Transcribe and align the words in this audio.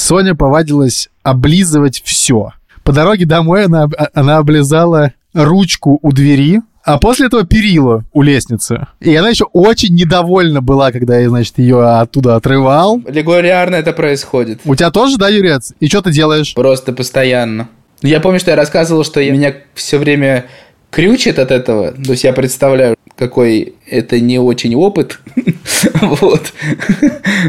Соня 0.00 0.34
повадилась 0.34 1.08
облизывать 1.22 2.02
все. 2.04 2.52
По 2.82 2.92
дороге 2.92 3.26
домой 3.26 3.66
она, 3.66 3.86
она 4.14 4.38
облизала 4.38 5.12
ручку 5.34 5.98
у 6.00 6.12
двери, 6.12 6.62
а 6.82 6.98
после 6.98 7.26
этого 7.26 7.44
перила 7.44 8.04
у 8.12 8.22
лестницы. 8.22 8.86
И 9.00 9.14
она 9.14 9.28
еще 9.28 9.44
очень 9.52 9.94
недовольна 9.94 10.62
была, 10.62 10.90
когда 10.90 11.18
я, 11.18 11.28
значит, 11.28 11.58
ее 11.58 11.86
оттуда 11.86 12.36
отрывал. 12.36 13.00
Регулярно 13.06 13.76
это 13.76 13.92
происходит. 13.92 14.60
У 14.64 14.74
тебя 14.74 14.90
тоже, 14.90 15.18
да, 15.18 15.28
Юрец? 15.28 15.74
И 15.78 15.88
что 15.88 16.00
ты 16.00 16.10
делаешь? 16.10 16.54
Просто 16.54 16.92
постоянно. 16.92 17.68
Я 18.00 18.20
помню, 18.20 18.40
что 18.40 18.50
я 18.50 18.56
рассказывал, 18.56 19.04
что 19.04 19.20
меня 19.20 19.54
все 19.74 19.98
время 19.98 20.46
крючит 20.90 21.38
от 21.38 21.50
этого. 21.50 21.92
То 21.92 22.12
есть 22.12 22.24
я 22.24 22.32
представляю, 22.32 22.96
какой 23.20 23.74
это 23.86 24.18
не 24.18 24.38
очень 24.38 24.74
опыт. 24.74 25.20
вот. 26.00 26.54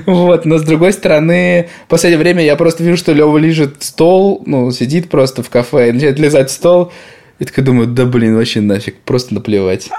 вот. 0.06 0.46
Но 0.46 0.58
с 0.58 0.64
другой 0.64 0.92
стороны, 0.92 1.70
в 1.86 1.88
последнее 1.88 2.20
время 2.20 2.44
я 2.44 2.58
просто 2.58 2.84
вижу, 2.84 2.98
что 2.98 3.14
Лева 3.14 3.38
лежит 3.38 3.82
стол, 3.82 4.44
ну, 4.46 4.70
сидит 4.72 5.10
просто 5.10 5.44
в 5.44 5.50
кафе 5.50 5.90
и 5.90 5.92
начинает 5.94 6.20
лизать 6.20 6.52
стол. 6.52 6.92
И 7.40 7.46
такой 7.46 7.64
думаю, 7.64 7.88
да 7.88 8.06
блин, 8.06 8.36
вообще 8.36 8.60
нафиг, 8.60 8.98
просто 8.98 9.34
наплевать. 9.34 9.90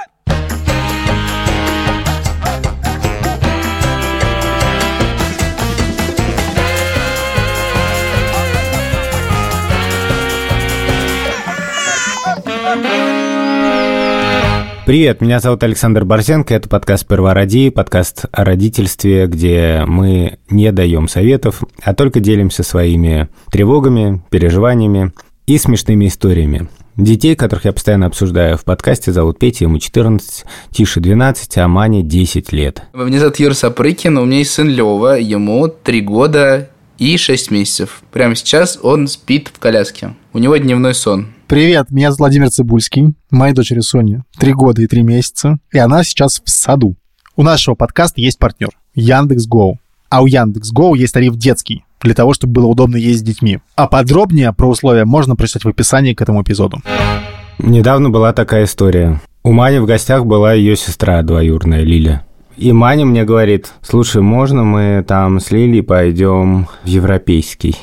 Привет, 14.92 15.22
меня 15.22 15.40
зовут 15.40 15.62
Александр 15.62 16.04
Борзенко, 16.04 16.52
это 16.52 16.68
подкаст 16.68 17.08
«Первороди», 17.08 17.70
подкаст 17.70 18.26
о 18.30 18.44
родительстве, 18.44 19.26
где 19.26 19.84
мы 19.86 20.36
не 20.50 20.70
даем 20.70 21.08
советов, 21.08 21.62
а 21.82 21.94
только 21.94 22.20
делимся 22.20 22.62
своими 22.62 23.30
тревогами, 23.50 24.22
переживаниями 24.28 25.12
и 25.46 25.56
смешными 25.56 26.08
историями. 26.08 26.68
Детей, 26.98 27.36
которых 27.36 27.64
я 27.64 27.72
постоянно 27.72 28.04
обсуждаю 28.04 28.58
в 28.58 28.64
подкасте, 28.64 29.12
зовут 29.12 29.38
Петя, 29.38 29.64
ему 29.64 29.78
14, 29.78 30.44
Тише 30.72 31.00
12, 31.00 31.56
а 31.56 31.68
Мане 31.68 32.02
10 32.02 32.52
лет. 32.52 32.82
Меня 32.92 33.18
зовут 33.18 33.36
Юра 33.38 33.54
Сапрыкин, 33.54 34.18
у 34.18 34.26
меня 34.26 34.40
есть 34.40 34.50
сын 34.50 34.68
Лева, 34.68 35.18
ему 35.18 35.68
3 35.68 36.00
года 36.02 36.68
и 37.02 37.16
6 37.16 37.50
месяцев. 37.50 38.02
Прямо 38.12 38.36
сейчас 38.36 38.78
он 38.80 39.08
спит 39.08 39.50
в 39.52 39.58
коляске. 39.58 40.14
У 40.32 40.38
него 40.38 40.56
дневной 40.56 40.94
сон. 40.94 41.28
Привет, 41.48 41.90
меня 41.90 42.10
зовут 42.10 42.20
Владимир 42.20 42.50
Цибульский, 42.50 43.14
моей 43.30 43.54
дочери 43.54 43.80
Соне 43.80 44.22
3 44.38 44.52
года 44.52 44.82
и 44.82 44.86
3 44.86 45.02
месяца, 45.02 45.58
и 45.72 45.78
она 45.78 46.04
сейчас 46.04 46.40
в 46.44 46.48
саду. 46.48 46.94
У 47.34 47.42
нашего 47.42 47.74
подкаста 47.74 48.20
есть 48.20 48.38
партнер– 48.38 48.70
Яндекс.Гоу. 48.94 49.78
А 50.10 50.22
у 50.22 50.26
Яндекс.Гоу 50.26 50.94
есть 50.94 51.14
тариф 51.14 51.36
детский, 51.36 51.84
для 52.02 52.14
того, 52.14 52.34
чтобы 52.34 52.52
было 52.52 52.66
удобно 52.66 52.96
ездить 52.96 53.18
с 53.18 53.22
детьми. 53.22 53.58
А 53.74 53.88
подробнее 53.88 54.52
про 54.52 54.68
условия 54.68 55.04
можно 55.04 55.34
прочитать 55.34 55.64
в 55.64 55.68
описании 55.68 56.14
к 56.14 56.22
этому 56.22 56.42
эпизоду. 56.42 56.82
Недавно 57.58 58.10
была 58.10 58.32
такая 58.32 58.64
история. 58.64 59.20
У 59.42 59.50
Мани 59.52 59.78
в 59.78 59.86
гостях 59.86 60.24
была 60.24 60.52
ее 60.52 60.76
сестра 60.76 61.22
двоюрная 61.22 61.82
Лиля. 61.82 62.24
И 62.56 62.72
Маня 62.72 63.06
мне 63.06 63.24
говорит, 63.24 63.72
слушай, 63.82 64.22
можно 64.22 64.62
мы 64.62 65.04
там 65.06 65.40
с 65.40 65.50
Лилей 65.50 65.82
пойдем 65.82 66.66
в 66.84 66.86
Европейский? 66.86 67.76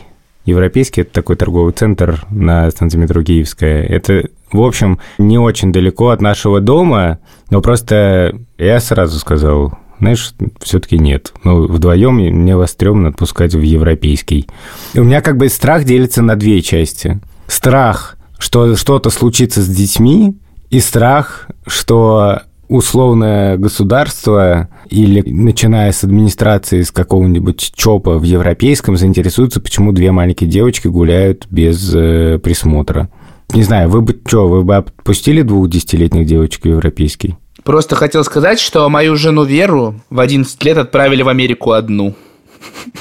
Европейский– 0.45 1.01
это 1.01 1.11
такой 1.11 1.35
торговый 1.35 1.73
центр 1.73 2.25
на 2.29 2.69
станции 2.71 2.97
метро 2.97 3.21
Киевская. 3.23 3.83
Это, 3.83 4.29
в 4.51 4.61
общем, 4.61 4.99
не 5.17 5.37
очень 5.37 5.71
далеко 5.71 6.09
от 6.09 6.21
нашего 6.21 6.59
дома, 6.59 7.19
но 7.49 7.61
просто 7.61 8.35
я 8.57 8.79
сразу 8.79 9.19
сказал, 9.19 9.77
знаешь, 9.99 10.33
все-таки 10.61 10.97
нет. 10.97 11.33
Ну, 11.43 11.67
вдвоем 11.67 12.15
мне 12.15 12.55
вас 12.55 12.71
стрёмно 12.71 13.09
отпускать 13.09 13.53
в 13.53 13.61
европейский. 13.61 14.47
И 14.93 14.99
у 14.99 15.03
меня 15.03 15.21
как 15.21 15.37
бы 15.37 15.49
страх 15.49 15.83
делится 15.83 16.21
на 16.21 16.35
две 16.35 16.61
части. 16.61 17.19
Страх, 17.47 18.17
что 18.37 18.75
что-то 18.75 19.09
случится 19.09 19.61
с 19.61 19.67
детьми, 19.67 20.35
и 20.69 20.79
страх, 20.79 21.47
что 21.67 22.43
условное 22.69 23.57
государство 23.57 24.69
или 24.89 25.21
начиная 25.29 25.91
с 25.91 26.03
администрации 26.03 26.83
с 26.83 26.91
какого-нибудь 26.91 27.73
ЧОПа 27.75 28.17
в 28.17 28.23
европейском 28.23 28.95
заинтересуются, 28.95 29.59
почему 29.59 29.91
две 29.91 30.11
маленькие 30.11 30.49
девочки 30.49 30.87
гуляют 30.87 31.47
без 31.49 31.93
э, 31.93 32.39
присмотра. 32.41 33.09
Не 33.53 33.63
знаю, 33.63 33.89
вы 33.89 34.01
бы 34.01 34.17
что, 34.25 34.47
вы 34.47 34.63
бы 34.63 34.75
отпустили 34.77 35.41
двух 35.41 35.67
десятилетних 35.69 36.27
девочек 36.27 36.63
в 36.63 36.67
европейский? 36.67 37.35
Просто 37.63 37.95
хотел 37.95 38.23
сказать, 38.23 38.59
что 38.59 38.87
мою 38.87 39.15
жену 39.15 39.43
Веру 39.43 39.95
в 40.11 40.19
11 40.19 40.63
лет 40.63 40.77
отправили 40.77 41.23
в 41.23 41.27
Америку 41.27 41.71
одну. 41.71 42.13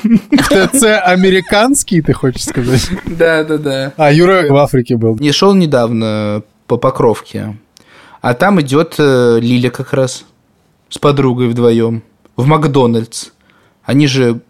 ТЦ 0.02 0.84
американский, 1.02 2.00
ты 2.00 2.12
хочешь 2.14 2.44
сказать? 2.44 2.88
Да, 3.06 3.44
да, 3.44 3.58
да. 3.58 3.92
А 3.96 4.12
Юра 4.12 4.46
в 4.48 4.56
Африке 4.56 4.96
был. 4.96 5.16
Не 5.18 5.32
шел 5.32 5.54
недавно 5.54 6.42
по 6.66 6.76
Покровке. 6.76 7.56
А 8.20 8.34
там 8.34 8.60
идет 8.60 8.94
э, 8.98 9.38
Лиля 9.40 9.70
как 9.70 9.92
раз 9.92 10.24
с 10.88 10.98
подругой 10.98 11.48
вдвоем 11.48 12.02
в 12.36 12.46
Макдональдс. 12.46 13.28
Они 13.84 14.06
же 14.06 14.40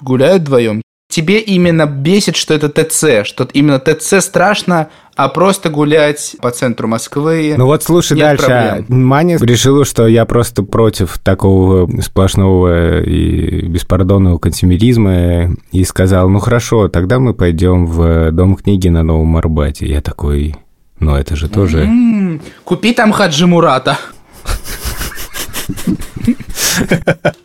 гуляют 0.00 0.42
вдвоем 0.42 0.82
тебе 1.12 1.40
именно 1.40 1.86
бесит, 1.86 2.36
что 2.36 2.54
это 2.54 2.68
ТЦ, 2.68 3.28
что 3.28 3.46
именно 3.52 3.78
ТЦ 3.78 4.20
страшно, 4.20 4.88
а 5.14 5.28
просто 5.28 5.68
гулять 5.68 6.36
по 6.40 6.50
центру 6.50 6.88
Москвы. 6.88 7.54
Ну 7.56 7.66
вот 7.66 7.82
слушай 7.82 8.16
нет 8.16 8.38
дальше. 8.38 8.46
проблем. 8.46 9.04
Маня 9.06 9.38
решила, 9.38 9.84
что 9.84 10.06
я 10.06 10.24
просто 10.24 10.62
против 10.62 11.18
такого 11.18 11.88
сплошного 12.00 13.02
и 13.02 13.66
беспардонного 13.66 14.38
консюмеризма 14.38 15.54
и 15.70 15.84
сказал, 15.84 16.30
ну 16.30 16.38
хорошо, 16.38 16.88
тогда 16.88 17.18
мы 17.18 17.34
пойдем 17.34 17.86
в 17.86 18.32
Дом 18.32 18.56
книги 18.56 18.88
на 18.88 19.02
Новом 19.02 19.36
Арбате. 19.36 19.86
Я 19.86 20.00
такой, 20.00 20.56
ну 21.02 21.16
это 21.16 21.36
же 21.36 21.48
тоже... 21.48 21.80
М, 21.82 22.40
Купи 22.64 22.94
там 22.94 23.12
Хаджи 23.12 23.46
Мурата. 23.46 23.98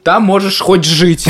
Там 0.04 0.24
можешь 0.24 0.60
хоть 0.60 0.86
жить. 0.86 1.28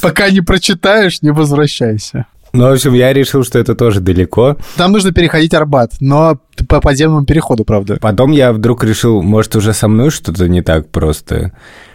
Пока 0.00 0.30
не 0.30 0.40
прочитаешь, 0.40 1.22
не 1.22 1.30
возвращайся. 1.30 2.26
Ну, 2.54 2.68
в 2.68 2.72
общем, 2.72 2.92
я 2.92 3.12
решил, 3.14 3.44
что 3.44 3.58
это 3.58 3.74
тоже 3.74 4.00
далеко. 4.00 4.56
Там 4.76 4.92
нужно 4.92 5.12
переходить 5.12 5.54
Арбат, 5.54 5.92
но 6.00 6.38
по 6.68 6.80
подземному 6.80 7.24
переходу, 7.24 7.64
правда. 7.64 7.96
Потом 8.00 8.30
я 8.30 8.52
вдруг 8.52 8.84
решил, 8.84 9.22
может, 9.22 9.56
уже 9.56 9.72
со 9.72 9.88
мной 9.88 10.10
что-то 10.10 10.48
не 10.48 10.60
так 10.60 10.90
просто. 10.90 11.52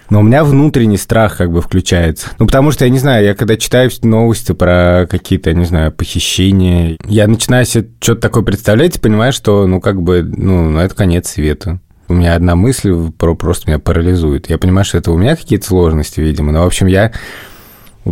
Но 0.09 0.21
у 0.21 0.23
меня 0.23 0.43
внутренний 0.43 0.97
страх 0.97 1.37
как 1.37 1.51
бы 1.51 1.61
включается. 1.61 2.29
Ну, 2.39 2.45
потому 2.45 2.71
что, 2.71 2.85
я 2.85 2.91
не 2.91 2.99
знаю, 2.99 3.25
я 3.25 3.35
когда 3.35 3.57
читаю 3.57 3.91
новости 4.03 4.53
про 4.53 5.05
какие-то, 5.09 5.53
не 5.53 5.65
знаю, 5.65 5.91
похищения, 5.91 6.97
я 7.05 7.27
начинаю 7.27 7.65
себе 7.65 7.89
что-то 7.99 8.21
такое 8.21 8.43
представлять 8.43 8.95
и 8.95 8.99
понимаю, 8.99 9.33
что, 9.33 9.67
ну, 9.67 9.81
как 9.81 10.01
бы, 10.01 10.23
ну, 10.23 10.69
ну, 10.69 10.79
это 10.79 10.95
конец 10.95 11.29
света. 11.29 11.79
У 12.07 12.13
меня 12.13 12.35
одна 12.35 12.55
мысль 12.55 12.93
про 13.17 13.35
просто 13.35 13.69
меня 13.69 13.79
парализует. 13.79 14.49
Я 14.49 14.57
понимаю, 14.57 14.85
что 14.85 14.97
это 14.97 15.11
у 15.11 15.17
меня 15.17 15.35
какие-то 15.35 15.65
сложности, 15.65 16.21
видимо. 16.21 16.53
Но, 16.53 16.63
в 16.63 16.67
общем, 16.67 16.87
я 16.87 17.11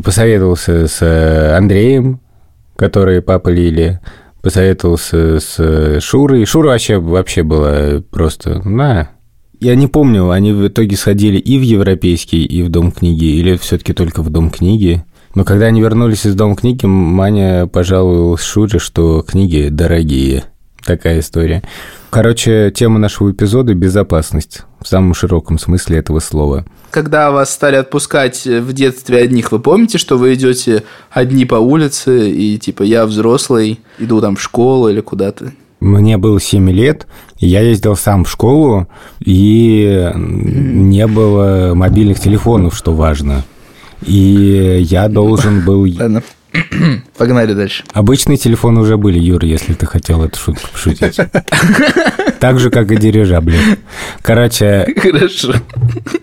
посоветовался 0.04 0.88
с 0.88 1.02
э, 1.02 1.56
Андреем, 1.56 2.20
который 2.76 3.22
папа 3.22 3.48
Лили, 3.48 4.02
посоветовался 4.42 5.40
с 5.40 6.02
Шурой. 6.02 6.46
Шура 6.46 6.68
вообще, 6.70 7.00
вообще 7.00 7.44
была 7.44 8.02
просто, 8.12 8.68
на, 8.68 9.10
я 9.66 9.74
не 9.74 9.88
помню, 9.88 10.30
они 10.30 10.54
в 10.54 10.68
итоге 10.68 10.96
сходили 10.96 11.40
и 11.40 11.58
в 11.58 11.64
Европейский, 11.64 12.46
и 12.46 12.62
в 12.62 12.70
Дом 12.70 12.92
книги, 12.92 13.26
или 13.26 13.58
все-таки 13.58 13.94
только 13.94 14.22
в 14.22 14.30
Дом 14.30 14.52
книги. 14.52 15.04
Но 15.34 15.44
когда 15.44 15.66
они 15.66 15.82
вернулись 15.82 16.28
из 16.28 16.36
Дома 16.36 16.56
книги, 16.56 16.86
Маня 16.86 17.66
пожаловалась 17.66 18.44
Шуре, 18.44 18.78
что 18.78 19.24
книги 19.24 19.70
дорогие. 19.72 20.44
Такая 20.86 21.20
история. 21.20 21.64
Короче, 22.12 22.72
тема 22.76 23.00
нашего 23.00 23.32
эпизода– 23.32 23.74
безопасность 23.76 24.62
в 24.80 24.88
самом 24.88 25.16
широком 25.16 25.58
смысле 25.58 25.98
этого 25.98 26.20
слова. 26.20 26.64
Когда 26.92 27.32
вас 27.32 27.52
стали 27.52 27.76
отпускать 27.76 28.46
в 28.46 28.72
детстве 28.72 29.18
одних, 29.18 29.52
вы 29.52 29.60
помните, 29.60 29.98
что 29.98 30.20
вы 30.20 30.36
идете 30.36 30.84
одни 31.10 31.46
по 31.46 31.56
улице, 31.56 32.30
и 32.30 32.60
типа 32.60 32.84
я 32.84 33.08
взрослый, 33.08 33.80
иду 33.98 34.22
там 34.22 34.36
в 34.36 34.42
школу 34.44 34.90
или 34.90 35.02
куда-то? 35.02 35.54
Мне 35.86 36.18
было 36.18 36.42
7 36.42 36.68
лет, 36.72 37.06
я 37.38 37.62
ездил 37.62 37.96
сам 37.96 38.26
в 38.26 38.30
школу, 38.32 38.88
и 39.24 40.12
не 40.16 41.06
было 41.06 41.74
мобильных 41.76 42.20
телефонов, 42.20 42.76
что 42.76 42.92
важно. 42.92 43.44
И 44.04 44.80
я 44.82 45.08
должен 45.10 45.64
был... 45.64 45.86
Ладно, 46.00 46.24
погнали 47.20 47.54
дальше. 47.54 47.84
Обычные 47.94 48.38
телефоны 48.38 48.82
уже 48.82 48.98
были, 48.98 49.20
Юра, 49.20 49.46
если 49.48 49.74
ты 49.74 49.86
хотел 49.86 50.24
эту 50.24 50.40
шутку 50.40 50.68
пошутить. 50.72 51.20
Так 52.40 52.60
же, 52.60 52.70
как 52.70 52.92
и 52.92 52.98
дирижабли. 52.98 53.58
Короче, 54.22 54.88
Хорошо. 55.02 55.54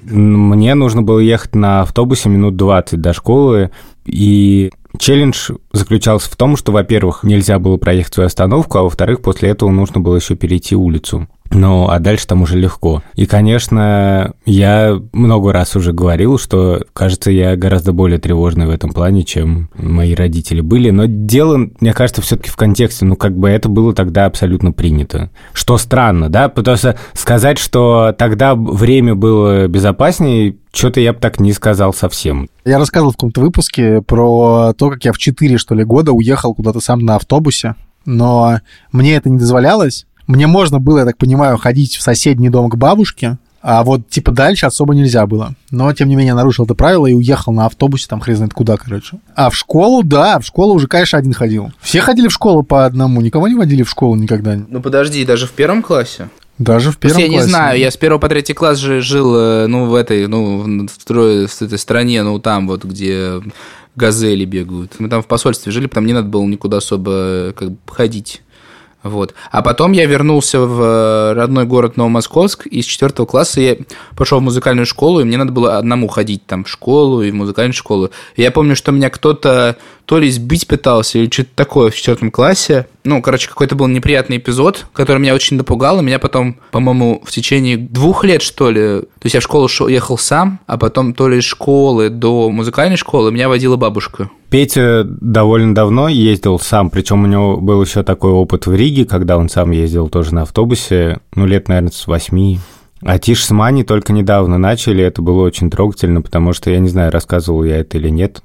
мне 0.03 0.75
нужно 0.75 1.03
было 1.03 1.19
ехать 1.19 1.55
на 1.55 1.83
автобусе 1.83 2.29
минут 2.29 2.55
20 2.57 3.01
до 3.01 3.13
школы, 3.13 3.71
и 4.05 4.71
челлендж 4.99 5.51
заключался 5.73 6.31
в 6.31 6.37
том, 6.37 6.57
что, 6.57 6.73
во-первых, 6.73 7.23
нельзя 7.23 7.59
было 7.59 7.77
проехать 7.77 8.15
свою 8.15 8.27
остановку, 8.27 8.79
а 8.79 8.83
во-вторых, 8.83 9.23
после 9.23 9.51
этого 9.51 9.71
нужно 9.71 10.01
было 10.01 10.17
еще 10.17 10.37
перейти 10.37 10.77
улицу. 10.77 11.29
Ну, 11.53 11.89
а 11.89 11.99
дальше 11.99 12.27
там 12.27 12.43
уже 12.43 12.59
легко. 12.59 13.03
И, 13.15 13.27
конечно, 13.27 14.35
я 14.45 15.01
много 15.13 15.53
раз 15.53 15.77
уже 15.77 15.93
говорил, 15.93 16.39
что, 16.39 16.85
кажется, 16.93 17.31
я 17.31 17.57
гораздо 17.57 17.93
более 17.93 18.19
тревожный 18.19 18.67
в 18.67 18.71
этом 18.71 18.91
плане, 18.91 19.23
чем 19.23 19.69
мои 19.75 20.15
родители 20.15 20.61
были. 20.61 20.91
Но 20.91 21.05
дело, 21.07 21.69
мне 21.81 21.93
кажется, 21.93 22.23
все-таки 22.23 22.51
в 22.51 22.57
контексте, 22.57 23.05
ну, 23.05 23.17
как 23.17 23.37
бы 23.37 23.49
это 23.49 23.69
было 23.69 23.95
тогда 23.95 24.27
абсолютно 24.27 24.73
принято. 24.73 25.31
Что 25.53 25.79
странно, 25.79 26.29
да? 26.29 26.49
Потому 26.49 26.77
что 26.77 26.97
сказать, 27.13 27.59
что 27.59 28.15
тогда 28.17 28.55
время 28.55 29.15
было 29.15 29.69
безопаснее, 29.69 30.57
что-то 30.73 31.01
я 31.01 31.13
бы 31.13 31.19
так 31.19 31.39
не 31.39 31.53
сказал 31.53 31.93
совсем. 31.93 32.49
Я 32.65 32.79
рассказывал 32.79 33.13
в 33.13 33.17
каком-то 33.17 33.41
выпуске 33.41 34.01
про 34.01 34.73
то, 34.73 34.91
как 34.91 35.05
я 35.05 35.13
в 35.13 35.19
4, 35.19 35.59
что 35.59 35.75
ли, 35.75 35.85
года 35.85 36.13
уехал 36.13 36.55
куда-то 36.55 36.81
сам 36.81 37.01
на 37.01 37.17
автобусе, 37.17 37.75
но 38.05 38.61
мне 38.91 39.15
это 39.15 39.31
не 39.31 39.39
дозволялось, 39.39 40.07
мне 40.27 40.47
можно 40.47 40.79
было, 40.79 41.01
я 41.01 41.05
так 41.05 41.17
понимаю, 41.17 41.59
ходить 41.59 41.97
в 41.97 42.03
соседний 42.03 42.49
дом 42.49 42.71
к 42.71 42.77
бабушке, 42.77 43.39
а 43.63 43.85
вот 43.85 44.09
типа 44.09 44.33
дальше 44.33 44.67
особо 44.67 44.95
нельзя 44.95 45.27
было. 45.27 45.55
Но, 45.71 45.93
тем 45.93 46.09
не 46.09 46.17
менее, 46.17 46.35
нарушил 46.35 46.65
это 46.65 46.75
правило 46.75 47.07
и 47.07 47.13
уехал 47.15 47.53
на 47.53 47.67
автобусе, 47.67 48.09
там 48.09 48.21
хрен 48.21 48.37
знает 48.37 48.53
куда, 48.53 48.77
короче. 48.77 49.19
А 49.37 49.51
в 49.51 49.57
школу, 49.57 50.03
да, 50.03 50.41
в 50.41 50.45
школу 50.45 50.75
уже, 50.75 50.89
конечно, 50.89 51.19
один 51.19 51.33
ходил. 51.33 51.71
Все 51.81 52.01
ходили 52.01 52.29
в 52.29 52.33
школу 52.33 52.65
по 52.65 52.85
одному, 52.85 53.21
никого 53.21 53.47
не 53.47 53.55
водили 53.55 53.85
в 53.85 53.91
школу 53.91 54.17
никогда. 54.17 54.59
Ну 54.69 54.81
подожди, 54.83 55.25
даже 55.25 55.47
в 55.47 55.53
первом 55.53 55.83
классе? 55.83 56.29
Даже 56.59 56.91
в 56.91 56.99
первом 56.99 57.19
я 57.19 57.29
классе. 57.29 57.45
не 57.45 57.49
знаю, 57.49 57.79
я 57.79 57.91
с 57.91 57.97
первого 57.97 58.21
по 58.21 58.29
третий 58.29 58.53
класс 58.53 58.79
же 58.79 59.01
жил, 59.01 59.35
э, 59.35 59.67
ну, 59.69 59.87
в 59.87 59.95
этой, 59.95 60.27
ну, 60.27 60.87
в, 60.87 61.05
трое, 61.05 61.47
в 61.47 61.63
этой 61.63 61.79
стране, 61.79 62.23
ну, 62.23 62.39
там 62.39 62.69
вот, 62.69 62.85
где 62.85 63.41
газели 63.97 64.45
бегают. 64.45 64.95
Мы 64.99 65.09
там 65.09 65.23
в 65.23 65.27
посольстве 65.27 65.73
жили, 65.73 65.87
там 65.87 66.07
не 66.07 66.13
надо 66.13 66.29
было 66.29 66.45
никуда 66.45 66.79
особо 66.79 67.11
э, 67.13 67.53
как 67.57 67.71
бы 67.71 67.79
ходить. 67.87 68.43
Вот. 69.03 69.35
А 69.51 69.63
потом 69.63 69.93
я 69.93 70.07
вернулся 70.07 70.61
в 70.61 70.81
э, 70.81 71.33
родной 71.35 71.65
город 71.65 71.97
Новомосковск, 71.97 72.67
и 72.67 72.83
с 72.83 72.85
четвертого 72.85 73.27
класса 73.27 73.61
я 73.61 73.77
пошел 74.17 74.39
в 74.39 74.43
музыкальную 74.43 74.87
школу, 74.87 75.21
и 75.21 75.25
мне 75.25 75.37
надо 75.37 75.53
было 75.53 75.77
одному 75.77 76.09
ходить 76.09 76.47
там 76.47 76.65
в 76.65 76.69
школу 76.69 77.23
и 77.23 77.31
в 77.31 77.35
музыкальную 77.35 77.75
школу. 77.75 78.11
И 78.37 78.43
я 78.43 78.51
помню, 78.51 78.77
что 78.77 78.93
меня 78.93 79.11
кто-то 79.11 79.77
то 80.07 80.19
ли 80.19 80.31
сбить 80.31 80.67
пытался, 80.67 81.19
или 81.19 81.31
что-то 81.31 81.51
такое 81.55 81.91
в 81.91 81.97
четвертом 81.97 82.31
классе. 82.31 82.87
Ну, 83.05 83.21
короче, 83.23 83.49
какой-то 83.49 83.75
был 83.75 83.89
неприятный 83.89 84.37
эпизод, 84.37 84.87
который 84.93 85.19
меня 85.19 85.35
очень 85.35 85.57
напугал, 85.57 86.01
и 86.01 86.03
меня 86.03 86.19
потом, 86.19 86.57
по-моему, 86.71 87.23
в 87.25 87.31
течение 87.31 87.77
двух 87.77 88.25
лет, 88.25 88.43
что 88.43 88.71
ли, 88.71 89.01
то 89.01 89.25
есть 89.25 89.35
я 89.35 89.41
в 89.41 89.45
школу 89.45 89.69
ехал 89.89 90.19
сам, 90.19 90.61
а 90.67 90.79
потом 90.79 91.15
то 91.15 91.29
ли 91.29 91.39
из 91.39 91.45
школы 91.45 92.11
до 92.11 92.51
музыкальной 92.51 92.97
школы 92.97 93.33
меня 93.33 93.49
водила 93.49 93.77
бабушка. 93.77 94.31
Петя 94.51 95.05
довольно 95.05 95.75
давно 95.75 96.09
ездил 96.09 96.59
сам, 96.59 96.91
причем 96.91 97.25
у 97.25 97.27
него 97.27 97.57
был 97.57 97.83
еще 97.83 98.03
такой 98.03 98.33
опыт 98.33 98.67
в 98.67 98.75
Риге, 98.75 99.07
когда 99.07 99.39
он 99.39 99.49
сам 99.49 99.71
ездил 99.71 100.09
тоже 100.09 100.35
на 100.35 100.43
автобусе, 100.43 101.21
ну, 101.35 101.47
лет, 101.47 101.69
наверное, 101.69 101.91
с 101.91 102.07
восьми. 102.07 102.61
А 103.05 103.19
Тиш 103.19 103.45
с 103.45 103.51
Мани 103.51 103.83
только 103.83 104.13
недавно 104.13 104.59
начали, 104.59 105.03
это 105.03 105.23
было 105.23 105.43
очень 105.43 105.71
трогательно, 105.71 106.23
потому 106.23 106.53
что, 106.53 106.71
я 106.71 106.79
не 106.79 106.89
знаю, 106.89 107.11
рассказывал 107.11 107.65
я 107.65 107.79
это 107.79 107.99
или 107.99 108.09
нет, 108.09 108.43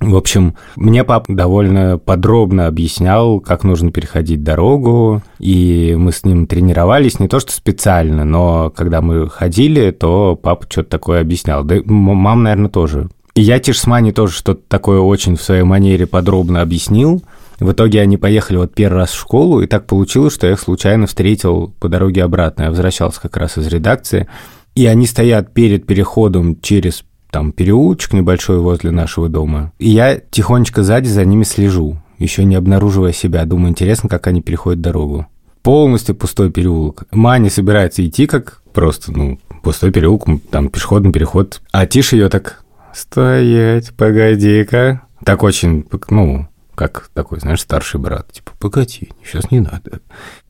в 0.00 0.16
общем, 0.16 0.56
мне 0.76 1.04
папа 1.04 1.32
довольно 1.32 1.98
подробно 1.98 2.66
объяснял, 2.66 3.40
как 3.40 3.64
нужно 3.64 3.90
переходить 3.90 4.42
дорогу, 4.42 5.22
и 5.38 5.94
мы 5.96 6.12
с 6.12 6.24
ним 6.24 6.46
тренировались 6.46 7.20
не 7.20 7.28
то 7.28 7.40
что 7.40 7.52
специально, 7.52 8.24
но 8.24 8.70
когда 8.70 9.00
мы 9.00 9.30
ходили, 9.30 9.92
то 9.92 10.38
папа 10.40 10.66
что-то 10.68 10.90
такое 10.90 11.20
объяснял. 11.20 11.64
Да 11.64 11.76
мам, 11.84 12.42
наверное, 12.42 12.70
тоже. 12.70 13.08
И 13.34 13.42
я 13.42 13.58
Тишсмани 13.58 14.12
тоже 14.12 14.34
что-то 14.34 14.62
такое 14.68 15.00
очень 15.00 15.36
в 15.36 15.42
своей 15.42 15.62
манере 15.62 16.06
подробно 16.06 16.60
объяснил. 16.60 17.22
В 17.60 17.72
итоге 17.72 18.00
они 18.00 18.16
поехали 18.16 18.56
вот 18.58 18.74
первый 18.74 18.98
раз 18.98 19.10
в 19.10 19.18
школу, 19.18 19.60
и 19.60 19.66
так 19.66 19.86
получилось, 19.86 20.34
что 20.34 20.46
я 20.46 20.54
их 20.54 20.60
случайно 20.60 21.06
встретил 21.06 21.72
по 21.80 21.88
дороге 21.88 22.24
обратно. 22.24 22.64
Я 22.64 22.70
возвращался 22.70 23.20
как 23.20 23.36
раз 23.36 23.58
из 23.58 23.66
редакции, 23.68 24.28
и 24.74 24.86
они 24.86 25.06
стоят 25.06 25.54
перед 25.54 25.86
переходом 25.86 26.60
через 26.60 27.04
там 27.34 27.50
переулочек 27.50 28.12
небольшой 28.12 28.60
возле 28.60 28.92
нашего 28.92 29.28
дома. 29.28 29.72
И 29.80 29.90
я 29.90 30.20
тихонечко 30.20 30.84
сзади 30.84 31.08
за 31.08 31.24
ними 31.24 31.42
слежу, 31.42 32.00
еще 32.16 32.44
не 32.44 32.54
обнаруживая 32.54 33.10
себя. 33.10 33.44
Думаю, 33.44 33.70
интересно, 33.70 34.08
как 34.08 34.28
они 34.28 34.40
переходят 34.40 34.80
дорогу. 34.80 35.26
Полностью 35.64 36.14
пустой 36.14 36.52
переулок. 36.52 37.06
Маня 37.10 37.50
собирается 37.50 38.06
идти 38.06 38.28
как 38.28 38.62
просто, 38.72 39.10
ну, 39.10 39.40
пустой 39.64 39.90
переулок, 39.90 40.26
там 40.52 40.68
пешеходный 40.68 41.10
переход. 41.10 41.60
А 41.72 41.86
Тиша 41.86 42.14
ее 42.14 42.28
так 42.28 42.62
«Стоять, 42.94 43.92
погоди-ка». 43.96 45.02
Так 45.24 45.42
очень, 45.42 45.84
ну, 46.10 46.46
как 46.76 47.10
такой, 47.14 47.40
знаешь, 47.40 47.62
старший 47.62 47.98
брат. 47.98 48.30
Типа, 48.30 48.52
погоди, 48.60 49.10
сейчас 49.24 49.50
не 49.50 49.58
надо. 49.58 49.98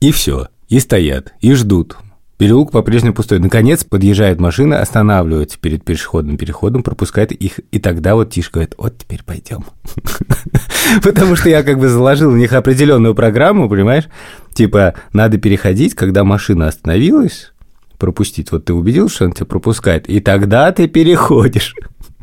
И 0.01 0.13
все. 0.13 0.49
И 0.69 0.79
стоят, 0.81 1.33
и 1.41 1.55
ждут. 1.55 1.97
Переулок 2.37 2.73
по-прежнему 2.73 3.15
пустой. 3.15 3.39
Наконец 3.39 3.85
подъезжает 3.85 4.41
машина, 4.41 4.81
останавливается 4.81 5.57
перед 5.59 5.85
пешеходным 5.85 6.37
переходом, 6.37 6.83
пропускает 6.83 7.31
их, 7.31 7.61
и 7.71 7.79
тогда 7.79 8.17
вот 8.17 8.31
Тиш 8.31 8.51
говорит, 8.51 8.75
вот 8.77 8.99
теперь 8.99 9.23
пойдем. 9.25 9.65
Потому 11.03 11.37
что 11.37 11.49
я 11.49 11.63
как 11.63 11.79
бы 11.79 11.89
заложил 11.89 12.33
в 12.33 12.37
них 12.37 12.53
определенную 12.53 13.15
программу, 13.15 13.69
понимаешь? 13.69 14.09
Типа, 14.53 14.95
надо 15.13 15.39
переходить, 15.39 15.95
когда 15.95 16.25
машина 16.25 16.67
остановилась, 16.67 17.53
пропустить. 17.99 18.51
Вот 18.51 18.65
ты 18.65 18.75
убедился, 18.75 19.15
что 19.15 19.25
он 19.27 19.33
тебя 19.33 19.47
пропускает, 19.47 20.09
и 20.09 20.19
тогда 20.19 20.73
ты 20.73 20.89
переходишь. 20.89 21.75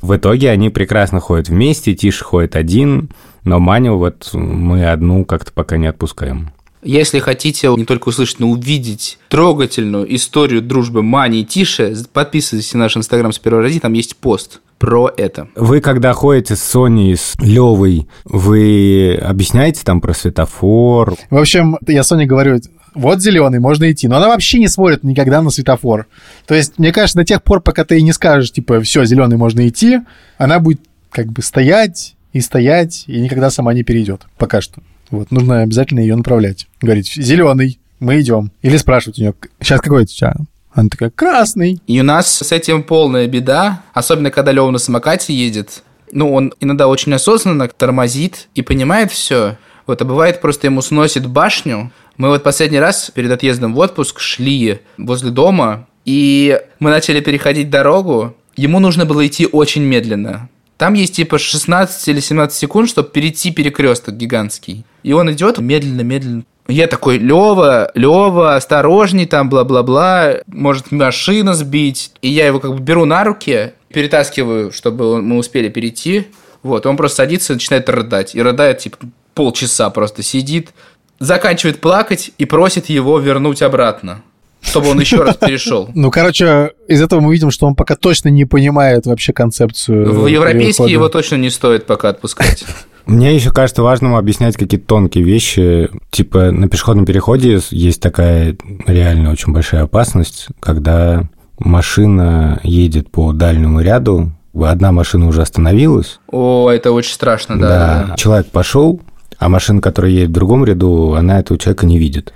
В 0.01 0.15
итоге 0.17 0.49
они 0.49 0.69
прекрасно 0.69 1.19
ходят 1.19 1.47
вместе, 1.47 1.93
Тиш 1.93 2.19
ходит 2.21 2.55
один, 2.57 3.11
но 3.45 3.59
Маню 3.59 3.97
вот 3.97 4.29
мы 4.33 4.89
одну 4.89 5.23
как-то 5.23 5.53
пока 5.53 5.77
не 5.77 5.87
отпускаем. 5.87 6.51
Если 6.83 7.19
хотите 7.19 7.67
не 7.75 7.85
только 7.85 8.09
услышать, 8.09 8.39
но 8.39 8.49
увидеть 8.49 9.19
трогательную 9.29 10.13
историю 10.15 10.61
дружбы 10.61 11.03
Мани 11.03 11.41
и 11.41 11.45
Тиши, 11.45 11.95
подписывайтесь 12.11 12.73
на 12.73 12.81
наш 12.81 12.97
инстаграм 12.97 13.31
с 13.31 13.39
первой 13.39 13.61
ради, 13.61 13.79
там 13.79 13.93
есть 13.93 14.15
пост 14.15 14.61
про 14.79 15.11
это. 15.15 15.47
Вы, 15.55 15.79
когда 15.79 16.13
ходите 16.13 16.55
с 16.55 16.63
Соней, 16.63 17.15
с 17.15 17.35
Левой, 17.39 18.07
вы 18.23 19.15
объясняете 19.21 19.81
там 19.83 20.01
про 20.01 20.13
светофор? 20.13 21.15
В 21.29 21.37
общем, 21.37 21.77
я 21.87 22.03
Соне 22.03 22.25
говорю, 22.25 22.59
вот 22.95 23.21
зеленый, 23.21 23.59
можно 23.59 23.91
идти. 23.91 24.07
Но 24.07 24.17
она 24.17 24.27
вообще 24.27 24.59
не 24.59 24.67
смотрит 24.67 25.03
никогда 25.03 25.41
на 25.41 25.49
светофор. 25.49 26.07
То 26.47 26.55
есть, 26.55 26.79
мне 26.79 26.91
кажется, 26.91 27.19
до 27.19 27.25
тех 27.25 27.43
пор, 27.43 27.61
пока 27.61 27.85
ты 27.85 27.95
ей 27.95 28.01
не 28.01 28.11
скажешь, 28.11 28.51
типа, 28.51 28.81
все, 28.81 29.05
зеленый, 29.05 29.37
можно 29.37 29.67
идти, 29.67 29.99
она 30.37 30.59
будет 30.59 30.81
как 31.11 31.27
бы 31.27 31.41
стоять 31.41 32.15
и 32.33 32.41
стоять, 32.41 33.03
и 33.07 33.19
никогда 33.19 33.49
сама 33.49 33.73
не 33.73 33.83
перейдет. 33.83 34.21
Пока 34.37 34.61
что. 34.61 34.81
Вот, 35.09 35.31
нужно 35.31 35.61
обязательно 35.61 35.99
ее 35.99 36.15
направлять. 36.15 36.67
Говорить, 36.81 37.13
зеленый, 37.13 37.79
мы 37.99 38.19
идем. 38.21 38.51
Или 38.61 38.77
спрашивать 38.77 39.19
у 39.19 39.21
нее, 39.21 39.33
сейчас 39.59 39.81
какой 39.81 40.03
у 40.03 40.05
тебя? 40.05 40.35
Она 40.73 40.89
такая, 40.89 41.09
красный. 41.09 41.81
И 41.85 41.99
у 41.99 42.03
нас 42.03 42.31
с 42.31 42.51
этим 42.51 42.83
полная 42.83 43.27
беда, 43.27 43.83
особенно 43.93 44.31
когда 44.31 44.51
Лева 44.51 44.71
на 44.71 44.77
самокате 44.77 45.33
едет. 45.33 45.83
Ну, 46.13 46.33
он 46.33 46.53
иногда 46.59 46.87
очень 46.87 47.13
осознанно 47.13 47.67
тормозит 47.67 48.47
и 48.55 48.61
понимает 48.61 49.11
все. 49.11 49.57
Вот, 49.85 50.01
а 50.01 50.05
бывает 50.05 50.41
просто 50.41 50.67
ему 50.67 50.81
сносит 50.81 51.27
башню. 51.27 51.91
Мы 52.17 52.29
вот 52.29 52.43
последний 52.43 52.79
раз 52.79 53.11
перед 53.13 53.31
отъездом 53.31 53.73
в 53.73 53.79
отпуск 53.79 54.19
шли 54.19 54.79
возле 54.97 55.31
дома, 55.31 55.87
и 56.05 56.59
мы 56.79 56.89
начали 56.89 57.19
переходить 57.19 57.69
дорогу. 57.69 58.35
Ему 58.55 58.79
нужно 58.79 59.05
было 59.05 59.25
идти 59.25 59.45
очень 59.45 59.83
медленно. 59.83 60.49
Там 60.81 60.95
есть 60.95 61.13
типа 61.13 61.37
16 61.37 62.07
или 62.07 62.19
17 62.19 62.57
секунд, 62.57 62.89
чтобы 62.89 63.07
перейти 63.07 63.51
перекресток 63.51 64.17
гигантский. 64.17 64.83
И 65.03 65.13
он 65.13 65.31
идет 65.31 65.59
медленно-медленно. 65.59 66.43
Я 66.67 66.87
такой, 66.87 67.19
Лева, 67.19 67.91
Лева, 67.93 68.55
осторожней 68.55 69.27
там, 69.27 69.47
бла-бла-бла, 69.47 70.37
может 70.47 70.91
машина 70.91 71.53
сбить. 71.53 72.13
И 72.23 72.29
я 72.29 72.47
его 72.47 72.59
как 72.59 72.73
бы 72.73 72.79
беру 72.79 73.05
на 73.05 73.23
руки, 73.23 73.73
перетаскиваю, 73.93 74.71
чтобы 74.71 75.21
мы 75.21 75.37
успели 75.37 75.69
перейти. 75.69 76.29
Вот, 76.63 76.87
он 76.87 76.97
просто 76.97 77.17
садится 77.17 77.53
и 77.53 77.57
начинает 77.57 77.87
рыдать. 77.87 78.33
И 78.33 78.41
рыдает, 78.41 78.79
типа, 78.79 78.97
полчаса 79.35 79.91
просто 79.91 80.23
сидит, 80.23 80.71
заканчивает 81.19 81.79
плакать 81.79 82.31
и 82.39 82.45
просит 82.45 82.89
его 82.89 83.19
вернуть 83.19 83.61
обратно 83.61 84.23
чтобы 84.61 84.89
он 84.89 84.99
еще 84.99 85.17
раз 85.23 85.37
перешел. 85.37 85.89
Ну, 85.93 86.11
короче, 86.11 86.71
из 86.87 87.01
этого 87.01 87.19
мы 87.19 87.33
видим, 87.33 87.51
что 87.51 87.65
он 87.65 87.75
пока 87.75 87.95
точно 87.95 88.29
не 88.29 88.45
понимает 88.45 89.05
вообще 89.05 89.33
концепцию. 89.33 90.13
В 90.13 90.27
европейский 90.27 90.91
его 90.91 91.09
точно 91.09 91.35
не 91.35 91.49
стоит 91.49 91.85
пока 91.85 92.09
отпускать. 92.09 92.63
Мне 93.05 93.35
еще 93.35 93.51
кажется 93.51 93.81
важным 93.81 94.15
объяснять 94.15 94.55
какие-то 94.55 94.85
тонкие 94.85 95.23
вещи. 95.23 95.89
Типа 96.11 96.51
на 96.51 96.69
пешеходном 96.69 97.05
переходе 97.05 97.59
есть 97.71 98.01
такая 98.01 98.55
реально 98.85 99.31
очень 99.31 99.53
большая 99.53 99.83
опасность, 99.83 100.47
когда 100.59 101.23
машина 101.57 102.59
едет 102.63 103.11
по 103.11 103.33
дальнему 103.33 103.81
ряду, 103.81 104.31
одна 104.53 104.91
машина 104.91 105.27
уже 105.27 105.41
остановилась. 105.41 106.19
О, 106.27 106.69
это 106.69 106.91
очень 106.91 107.13
страшно, 107.13 107.59
да. 107.59 108.05
Да, 108.09 108.15
человек 108.17 108.47
пошел, 108.47 109.01
а 109.37 109.49
машина, 109.49 109.81
которая 109.81 110.11
едет 110.11 110.29
в 110.29 110.33
другом 110.33 110.65
ряду, 110.65 111.13
она 111.13 111.39
этого 111.39 111.57
человека 111.57 111.85
не 111.85 111.97
видит. 111.97 112.33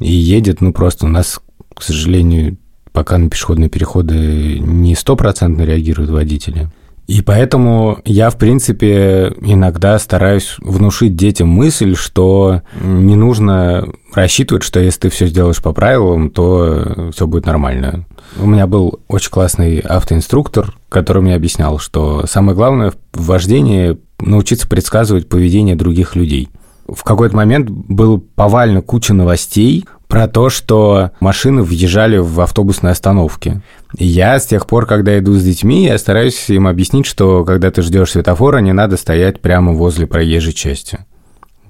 И 0.00 0.12
едет, 0.12 0.60
ну, 0.60 0.72
просто 0.72 1.06
у 1.06 1.08
нас 1.08 1.40
к 1.78 1.82
сожалению, 1.82 2.58
пока 2.92 3.18
на 3.18 3.30
пешеходные 3.30 3.68
переходы 3.68 4.58
не 4.58 4.94
стопроцентно 4.94 5.62
реагируют 5.62 6.10
водители. 6.10 6.68
И 7.06 7.22
поэтому 7.22 8.00
я, 8.04 8.28
в 8.28 8.36
принципе, 8.36 9.32
иногда 9.40 9.98
стараюсь 9.98 10.56
внушить 10.58 11.16
детям 11.16 11.48
мысль, 11.48 11.94
что 11.94 12.60
не 12.82 13.16
нужно 13.16 13.88
рассчитывать, 14.12 14.62
что 14.62 14.78
если 14.78 15.00
ты 15.00 15.08
все 15.08 15.26
сделаешь 15.26 15.62
по 15.62 15.72
правилам, 15.72 16.28
то 16.30 17.10
все 17.14 17.26
будет 17.26 17.46
нормально. 17.46 18.04
У 18.38 18.46
меня 18.46 18.66
был 18.66 19.00
очень 19.08 19.30
классный 19.30 19.78
автоинструктор, 19.78 20.76
который 20.90 21.22
мне 21.22 21.34
объяснял, 21.34 21.78
что 21.78 22.26
самое 22.26 22.54
главное 22.54 22.92
в 23.14 23.24
вождении 23.24 23.96
научиться 24.18 24.68
предсказывать 24.68 25.30
поведение 25.30 25.76
других 25.76 26.14
людей. 26.14 26.50
В 26.86 27.04
какой-то 27.04 27.36
момент 27.36 27.70
был 27.70 28.18
повально 28.18 28.82
куча 28.82 29.14
новостей 29.14 29.86
про 30.08 30.26
то, 30.26 30.48
что 30.48 31.10
машины 31.20 31.62
въезжали 31.62 32.16
в 32.16 32.40
автобусные 32.40 32.92
остановки. 32.92 33.62
И 33.96 34.06
я 34.06 34.38
с 34.40 34.46
тех 34.46 34.66
пор, 34.66 34.86
когда 34.86 35.18
иду 35.18 35.34
с 35.34 35.44
детьми, 35.44 35.84
я 35.84 35.98
стараюсь 35.98 36.48
им 36.48 36.66
объяснить, 36.66 37.06
что 37.06 37.44
когда 37.44 37.70
ты 37.70 37.82
ждешь 37.82 38.12
светофора, 38.12 38.58
не 38.58 38.72
надо 38.72 38.96
стоять 38.96 39.40
прямо 39.40 39.72
возле 39.72 40.06
проезжей 40.06 40.54
части. 40.54 41.04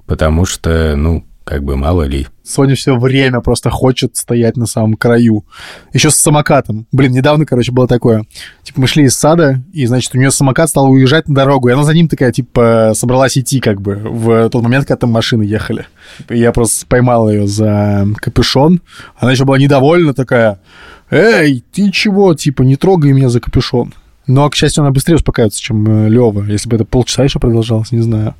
Потому 0.06 0.46
что, 0.46 0.94
ну, 0.96 1.26
как 1.48 1.64
бы 1.64 1.76
мало 1.76 2.02
ли. 2.02 2.26
Соня 2.44 2.74
все 2.74 2.98
время 2.98 3.40
просто 3.40 3.70
хочет 3.70 4.16
стоять 4.16 4.58
на 4.58 4.66
самом 4.66 4.94
краю. 4.94 5.46
Еще 5.94 6.10
с 6.10 6.16
самокатом. 6.16 6.86
Блин, 6.92 7.12
недавно, 7.12 7.46
короче, 7.46 7.72
было 7.72 7.88
такое. 7.88 8.26
Типа, 8.62 8.82
мы 8.82 8.86
шли 8.86 9.04
из 9.04 9.16
сада, 9.16 9.62
и, 9.72 9.86
значит, 9.86 10.14
у 10.14 10.18
нее 10.18 10.30
самокат 10.30 10.68
стал 10.68 10.90
уезжать 10.90 11.26
на 11.26 11.34
дорогу, 11.34 11.68
и 11.68 11.72
она 11.72 11.84
за 11.84 11.94
ним 11.94 12.06
такая, 12.06 12.32
типа, 12.32 12.92
собралась 12.94 13.38
идти, 13.38 13.60
как 13.60 13.80
бы, 13.80 13.94
в 13.96 14.50
тот 14.50 14.62
момент, 14.62 14.84
когда 14.84 14.98
там 14.98 15.10
машины 15.10 15.42
ехали. 15.42 15.86
И 16.28 16.38
я 16.38 16.52
просто 16.52 16.84
поймал 16.86 17.30
ее 17.30 17.46
за 17.46 18.06
капюшон. 18.16 18.82
Она 19.16 19.32
еще 19.32 19.46
была 19.46 19.56
недовольна 19.56 20.12
такая, 20.12 20.60
эй, 21.10 21.64
ты 21.72 21.90
чего, 21.90 22.34
типа, 22.34 22.60
не 22.60 22.76
трогай 22.76 23.12
меня 23.12 23.30
за 23.30 23.40
капюшон. 23.40 23.94
Но, 24.26 24.48
к 24.50 24.54
счастью, 24.54 24.82
она 24.82 24.90
быстрее 24.90 25.16
успокаивается, 25.16 25.60
чем 25.60 25.88
э, 25.88 26.10
Лева. 26.10 26.44
Если 26.44 26.68
бы 26.68 26.76
это 26.76 26.84
полчаса 26.84 27.24
еще 27.24 27.38
продолжалось, 27.38 27.92
не 27.92 28.02
знаю. 28.02 28.34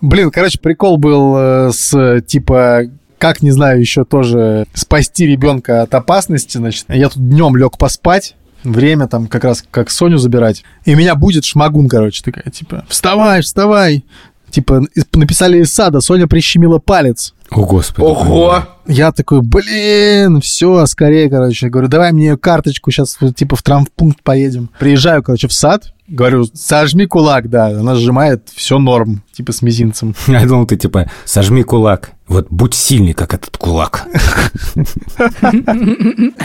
Блин, 0.00 0.30
короче, 0.30 0.58
прикол 0.58 0.98
был 0.98 1.36
э, 1.36 1.70
с 1.72 2.20
типа 2.26 2.82
как, 3.18 3.42
не 3.42 3.50
знаю, 3.50 3.80
еще 3.80 4.04
тоже 4.04 4.66
спасти 4.74 5.26
ребенка 5.26 5.82
от 5.82 5.94
опасности, 5.94 6.58
значит. 6.58 6.84
Я 6.88 7.08
тут 7.08 7.28
днем 7.28 7.56
лег 7.56 7.78
поспать, 7.78 8.36
время 8.62 9.06
там 9.06 9.26
как 9.26 9.44
раз 9.44 9.64
как 9.70 9.90
Соню 9.90 10.18
забирать. 10.18 10.64
И 10.84 10.94
меня 10.94 11.14
будет 11.14 11.44
шмагун, 11.44 11.88
короче, 11.88 12.22
такая, 12.22 12.50
типа, 12.52 12.84
вставай, 12.88 13.40
вставай. 13.40 14.04
Типа, 14.50 14.82
написали 15.12 15.58
из 15.58 15.72
сада, 15.72 16.00
Соня 16.00 16.26
прищемила 16.26 16.78
палец. 16.78 17.34
О, 17.50 17.64
Господи. 17.64 18.04
Ого! 18.04 18.64
Я 18.88 19.12
такой, 19.12 19.42
блин, 19.42 20.40
все, 20.40 20.86
скорее, 20.86 21.28
короче. 21.28 21.68
Говорю, 21.68 21.88
давай 21.88 22.12
мне 22.12 22.28
ее 22.28 22.36
карточку, 22.36 22.90
сейчас 22.90 23.18
типа 23.34 23.56
в 23.56 23.62
травмпункт 23.62 24.22
поедем. 24.22 24.70
Приезжаю, 24.78 25.22
короче, 25.22 25.48
в 25.48 25.52
сад, 25.52 25.92
говорю, 26.08 26.44
сожми 26.54 27.06
кулак, 27.06 27.48
да. 27.48 27.68
Она 27.68 27.94
сжимает, 27.94 28.48
все 28.54 28.78
норм, 28.78 29.22
типа 29.32 29.52
с 29.52 29.62
мизинцем. 29.62 30.14
Я 30.26 30.46
думал, 30.46 30.66
ты 30.66 30.76
типа, 30.76 31.10
сожми 31.24 31.62
кулак. 31.62 32.12
Вот 32.28 32.48
будь 32.50 32.74
сильный, 32.74 33.12
как 33.12 33.34
этот 33.34 33.56
кулак. 33.56 34.06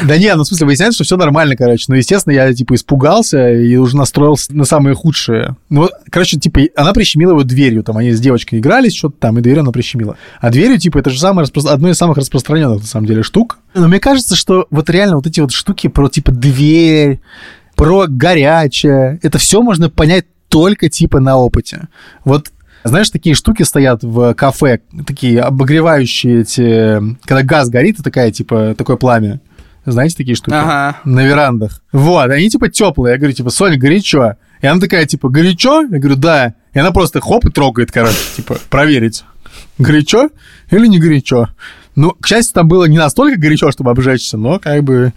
Да 0.05 0.17
не, 0.17 0.33
ну 0.35 0.43
в 0.43 0.47
смысле 0.47 0.67
выясняется, 0.67 0.95
что 0.95 1.03
все 1.03 1.17
нормально, 1.17 1.55
короче. 1.55 1.85
Ну, 1.87 1.95
естественно, 1.95 2.33
я 2.33 2.53
типа 2.53 2.75
испугался 2.75 3.51
и 3.51 3.75
уже 3.75 3.97
настроился 3.97 4.53
на 4.53 4.65
самые 4.65 4.95
худшие. 4.95 5.55
Ну, 5.69 5.89
короче, 6.09 6.37
типа, 6.37 6.61
она 6.75 6.93
прищемила 6.93 7.31
его 7.31 7.43
дверью. 7.43 7.83
Там 7.83 7.97
они 7.97 8.11
с 8.11 8.19
девочкой 8.19 8.59
игрались, 8.59 8.95
что-то 8.95 9.15
там, 9.19 9.39
и 9.39 9.41
дверь 9.41 9.59
она 9.59 9.71
прищемила. 9.71 10.17
А 10.39 10.49
дверью, 10.49 10.77
типа, 10.77 10.99
это 10.99 11.09
же 11.09 11.19
самое 11.19 11.47
одно 11.67 11.89
из 11.89 11.97
самых 11.97 12.17
распространенных, 12.31 12.81
на 12.81 12.87
самом 12.87 13.07
деле, 13.07 13.23
штук. 13.23 13.59
Но 13.73 13.87
мне 13.87 13.99
кажется, 13.99 14.35
что 14.35 14.67
вот 14.71 14.89
реально 14.89 15.17
вот 15.17 15.27
эти 15.27 15.41
вот 15.41 15.51
штуки 15.51 15.87
про, 15.87 16.07
типа, 16.07 16.31
дверь, 16.31 17.19
про 17.75 18.05
горячее, 18.07 19.19
это 19.21 19.37
все 19.37 19.61
можно 19.61 19.89
понять 19.89 20.25
только, 20.47 20.89
типа, 20.89 21.19
на 21.19 21.37
опыте. 21.37 21.87
Вот 22.23 22.51
знаешь, 22.83 23.09
такие 23.11 23.35
штуки 23.35 23.61
стоят 23.61 24.03
в 24.03 24.33
кафе, 24.33 24.79
такие 25.05 25.39
обогревающие 25.41 26.41
эти... 26.41 27.17
Когда 27.25 27.43
газ 27.43 27.69
горит, 27.69 27.99
и 27.99 28.03
такая, 28.03 28.31
типа, 28.31 28.73
такое 28.75 28.95
пламя. 28.95 29.39
Знаете 29.85 30.15
такие 30.17 30.35
штуки? 30.35 30.55
Ага. 30.55 30.97
На 31.05 31.25
верандах. 31.25 31.83
Вот, 31.91 32.29
они 32.29 32.49
типа 32.49 32.69
теплые. 32.69 33.13
Я 33.13 33.17
говорю, 33.19 33.33
типа, 33.33 33.51
Соня, 33.51 33.77
горячо. 33.77 34.35
И 34.61 34.67
она 34.67 34.79
такая, 34.79 35.05
типа, 35.05 35.29
горячо? 35.29 35.81
Я 35.81 35.99
говорю, 35.99 36.15
да. 36.15 36.55
И 36.73 36.79
она 36.79 36.91
просто 36.91 37.19
хоп 37.21 37.45
и 37.45 37.51
трогает, 37.51 37.91
короче, 37.91 38.17
типа, 38.35 38.57
проверить, 38.69 39.23
горячо 39.77 40.29
или 40.69 40.87
не 40.87 40.99
горячо. 40.99 41.49
Ну, 41.95 42.11
к 42.19 42.27
счастью, 42.27 42.53
там 42.55 42.67
было 42.67 42.85
не 42.85 42.97
настолько 42.97 43.39
горячо, 43.39 43.71
чтобы 43.71 43.91
обжечься, 43.91 44.37
но 44.37 44.59
как 44.59 44.83
бы 44.83 45.13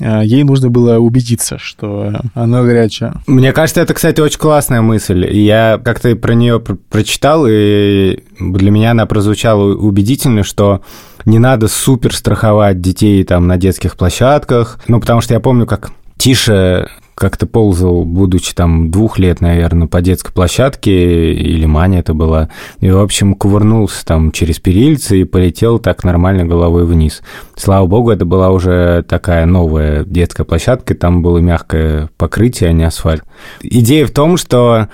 э, 0.00 0.20
ей 0.24 0.42
нужно 0.44 0.68
было 0.70 0.98
убедиться, 0.98 1.58
что 1.58 2.12
оно 2.34 2.62
горячее. 2.64 3.14
Мне 3.26 3.52
кажется, 3.52 3.80
это, 3.80 3.94
кстати, 3.94 4.20
очень 4.20 4.38
классная 4.38 4.80
мысль. 4.80 5.26
Я 5.30 5.80
как-то 5.82 6.14
про 6.16 6.34
нее 6.34 6.60
пр- 6.60 6.78
прочитал, 6.90 7.46
и 7.48 8.20
для 8.40 8.70
меня 8.70 8.90
она 8.92 9.06
прозвучала 9.06 9.74
убедительно, 9.74 10.42
что 10.42 10.82
не 11.24 11.38
надо 11.38 11.68
супер 11.68 12.14
страховать 12.14 12.80
детей 12.80 13.22
там 13.24 13.46
на 13.46 13.56
детских 13.56 13.96
площадках. 13.96 14.80
Ну, 14.88 15.00
потому 15.00 15.20
что 15.20 15.34
я 15.34 15.40
помню, 15.40 15.66
как 15.66 15.90
Тиша 16.16 16.88
как-то 17.18 17.46
ползал, 17.46 18.04
будучи 18.04 18.54
там 18.54 18.90
двух 18.90 19.18
лет, 19.18 19.40
наверное, 19.40 19.88
по 19.88 20.00
детской 20.00 20.32
площадке, 20.32 21.32
или 21.32 21.66
Маня 21.66 22.00
это 22.00 22.14
была, 22.14 22.48
и, 22.80 22.90
в 22.90 22.98
общем, 22.98 23.34
кувырнулся 23.34 24.04
там 24.06 24.30
через 24.30 24.60
перильцы 24.60 25.20
и 25.20 25.24
полетел 25.24 25.78
так 25.78 26.04
нормально 26.04 26.44
головой 26.44 26.84
вниз. 26.86 27.22
Слава 27.56 27.86
богу, 27.86 28.10
это 28.10 28.24
была 28.24 28.50
уже 28.50 29.04
такая 29.08 29.46
новая 29.46 30.04
детская 30.04 30.44
площадка, 30.44 30.94
там 30.94 31.22
было 31.22 31.38
мягкое 31.38 32.08
покрытие, 32.16 32.70
а 32.70 32.72
не 32.72 32.84
асфальт. 32.84 33.24
Идея 33.62 34.06
в 34.06 34.12
том, 34.12 34.36
что 34.36 34.88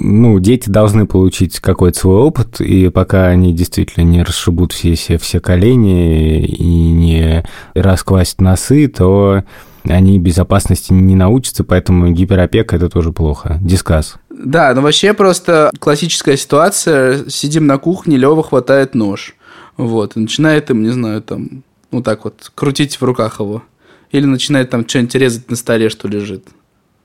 ну, 0.00 0.38
дети 0.38 0.68
должны 0.68 1.06
получить 1.06 1.60
какой-то 1.60 1.98
свой 1.98 2.16
опыт, 2.18 2.60
и 2.60 2.88
пока 2.88 3.26
они 3.26 3.52
действительно 3.52 4.04
не 4.04 4.22
расшибут 4.22 4.72
все, 4.72 4.94
все, 4.94 5.18
все 5.18 5.40
колени 5.40 6.44
и 6.44 6.64
не 6.64 7.44
расквасят 7.74 8.40
носы, 8.40 8.88
то 8.88 9.44
они 9.84 10.18
безопасности 10.18 10.92
не 10.92 11.14
научатся, 11.14 11.64
поэтому 11.64 12.10
гиперопека– 12.12 12.76
это 12.76 12.88
тоже 12.88 13.12
плохо. 13.12 13.58
Дискас. 13.60 14.16
Да, 14.30 14.72
ну 14.74 14.82
вообще 14.82 15.12
просто 15.12 15.70
классическая 15.78 16.36
ситуация. 16.36 17.28
Сидим 17.28 17.66
на 17.66 17.78
кухне, 17.78 18.16
Лева 18.16 18.42
хватает 18.42 18.94
нож. 18.94 19.34
Вот, 19.76 20.16
и 20.16 20.20
начинает 20.20 20.70
им, 20.70 20.82
не 20.82 20.90
знаю, 20.90 21.22
там, 21.22 21.62
ну 21.90 22.02
так 22.02 22.24
вот, 22.24 22.52
крутить 22.54 23.00
в 23.00 23.04
руках 23.04 23.40
его. 23.40 23.62
Или 24.10 24.26
начинает 24.26 24.70
там 24.70 24.86
что-нибудь 24.86 25.14
резать 25.14 25.50
на 25.50 25.56
столе, 25.56 25.88
что 25.88 26.08
лежит. 26.08 26.46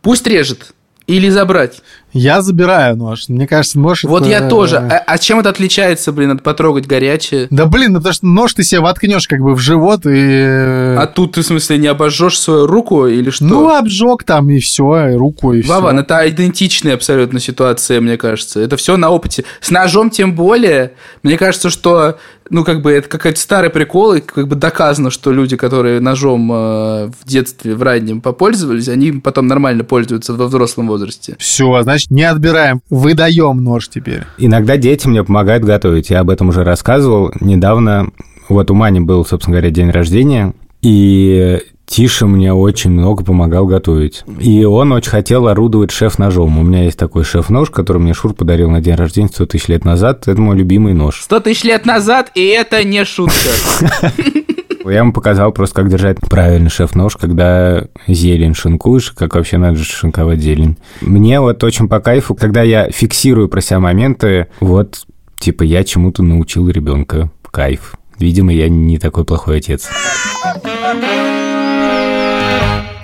Пусть 0.02 0.28
режет. 0.28 0.74
Или 1.08 1.30
забрать. 1.30 1.82
Я 2.14 2.42
забираю 2.42 2.96
нож. 2.96 3.28
Мне 3.28 3.48
кажется, 3.48 3.80
нож 3.80 4.04
Вот 4.04 4.24
это- 4.24 4.32
я 4.32 4.50
тоже. 4.50 4.78
А, 4.78 5.04
а 5.06 5.18
чем 5.18 5.40
это 5.40 5.50
отличается, 5.50 6.12
блин, 6.12 6.32
от 6.32 6.42
потрогать 6.42 6.88
горячее? 6.88 7.48
Да 7.50 7.66
блин, 7.66 7.94
ну 7.94 8.00
потому 8.00 8.14
что 8.14 8.26
нож 8.26 8.54
ты 8.54 8.64
себе 8.64 8.80
воткнешь 8.82 9.28
как 9.28 9.40
бы 9.42 9.54
в 9.54 9.60
живот 9.60 10.02
и... 10.06 10.96
А 10.98 11.06
тут 11.14 11.34
ты, 11.34 11.42
в 11.42 11.46
смысле, 11.46 11.78
не 11.78 11.88
обожжешь 11.88 12.40
свою 12.40 12.66
руку 12.66 13.08
или 13.08 13.30
что? 13.30 13.44
Ну, 13.44 13.70
обжег 13.70 14.24
там 14.24 14.50
и 14.50 14.60
все, 14.60 15.10
и 15.10 15.16
руку, 15.16 15.54
и 15.54 15.62
все. 15.62 15.72
Вован, 15.72 16.00
это 16.00 16.28
идентичная 16.28 16.94
абсолютно 16.96 17.40
ситуация, 17.40 18.00
мне 18.02 18.18
кажется. 18.18 18.60
Это 18.62 18.78
все 18.78 18.98
на 18.98 19.10
опыте. 19.10 19.44
С 19.60 19.70
ножом 19.70 20.10
тем 20.10 20.34
более. 20.34 20.94
Мне 21.24 21.38
кажется, 21.38 21.70
что, 21.70 22.18
ну, 22.50 22.64
как 22.64 22.82
бы, 22.82 22.92
это 22.92 23.10
какой-то 23.10 23.40
старый 23.40 23.70
прикол, 23.70 24.14
и 24.14 24.22
как 24.22 24.48
бы 24.48 24.56
доказано, 24.56 25.12
что 25.12 25.32
люди, 25.32 25.58
которые 25.58 26.00
ножом 26.00 26.52
э, 26.52 26.56
в 27.08 27.26
детстве, 27.26 27.76
в 27.76 27.84
раннем 27.84 28.22
попользовались, 28.22 28.88
они 28.88 29.12
потом 29.12 29.48
нормально 29.48 29.84
пользуются 29.84 30.34
во 30.34 30.48
взрослом 30.48 30.88
возрасте. 30.88 31.36
Все, 31.40 31.82
значит, 31.84 31.97
не 32.10 32.24
отбираем, 32.24 32.82
выдаем 32.90 33.64
нож 33.64 33.90
теперь. 33.90 34.24
Иногда 34.38 34.78
дети 34.78 35.08
мне 35.08 35.24
помогают 35.24 35.64
готовить. 35.64 36.10
Я 36.10 36.22
об 36.22 36.30
этом 36.30 36.50
уже 36.50 36.64
рассказывал. 36.64 37.32
Недавно, 37.40 38.12
вот 38.50 38.72
у 38.72 38.74
Мани 38.74 39.00
был, 39.00 39.26
собственно 39.26 39.58
говоря, 39.58 39.72
день 39.72 39.90
рождения, 39.90 40.54
и 40.82 41.60
Тиша 41.88 42.28
мне 42.28 42.54
очень 42.54 42.92
много 42.92 43.24
помогал 43.24 43.66
готовить. 43.66 44.24
И 44.40 44.66
он 44.66 44.92
очень 44.92 45.10
хотел 45.10 45.48
орудовать 45.48 45.92
шеф-ножом. 45.92 46.60
У 46.60 46.64
меня 46.64 46.84
есть 46.84 47.00
такой 47.00 47.24
шеф-нож, 47.24 47.70
который 47.70 48.00
мне 48.00 48.14
Шур 48.14 48.34
подарил 48.34 48.70
на 48.70 48.82
день 48.82 48.96
рождения 48.96 49.30
100 49.30 49.46
тысяч 49.46 49.68
лет 49.70 49.86
назад. 49.86 50.28
Это 50.28 50.40
мой 50.40 50.58
любимый 50.58 50.94
нож. 50.94 51.22
Сто 51.22 51.40
тысяч 51.40 51.64
лет 51.64 51.86
назад, 51.86 52.32
и 52.36 52.46
это 52.46 52.84
не 52.84 53.06
шутка. 53.06 53.34
Я 54.90 55.00
ему 55.00 55.12
показал 55.12 55.52
просто, 55.52 55.82
как 55.82 55.90
держать 55.90 56.20
правильный 56.20 56.70
шеф-нож, 56.70 57.18
когда 57.18 57.86
зелень 58.08 58.54
шинкуешь, 58.54 59.12
как 59.12 59.36
вообще 59.36 59.58
надо 59.58 59.80
шинковать 59.80 60.40
зелень. 60.40 60.78
Мне 61.02 61.40
вот 61.40 61.64
очень 61.64 61.88
по 61.88 62.00
кайфу, 62.00 62.36
когда 62.36 62.62
я 62.62 62.90
фиксирую 62.90 63.50
про 63.50 63.62
себя 63.62 63.80
моменты, 63.80 64.48
вот, 64.60 65.06
типа, 65.40 65.64
я 65.64 65.84
чему-то 65.84 66.24
научил 66.24 66.70
ребенка. 66.70 67.32
Кайф. 67.52 67.96
Видимо, 68.20 68.54
я 68.54 68.70
не 68.70 68.98
такой 68.98 69.26
плохой 69.26 69.58
отец. 69.58 69.90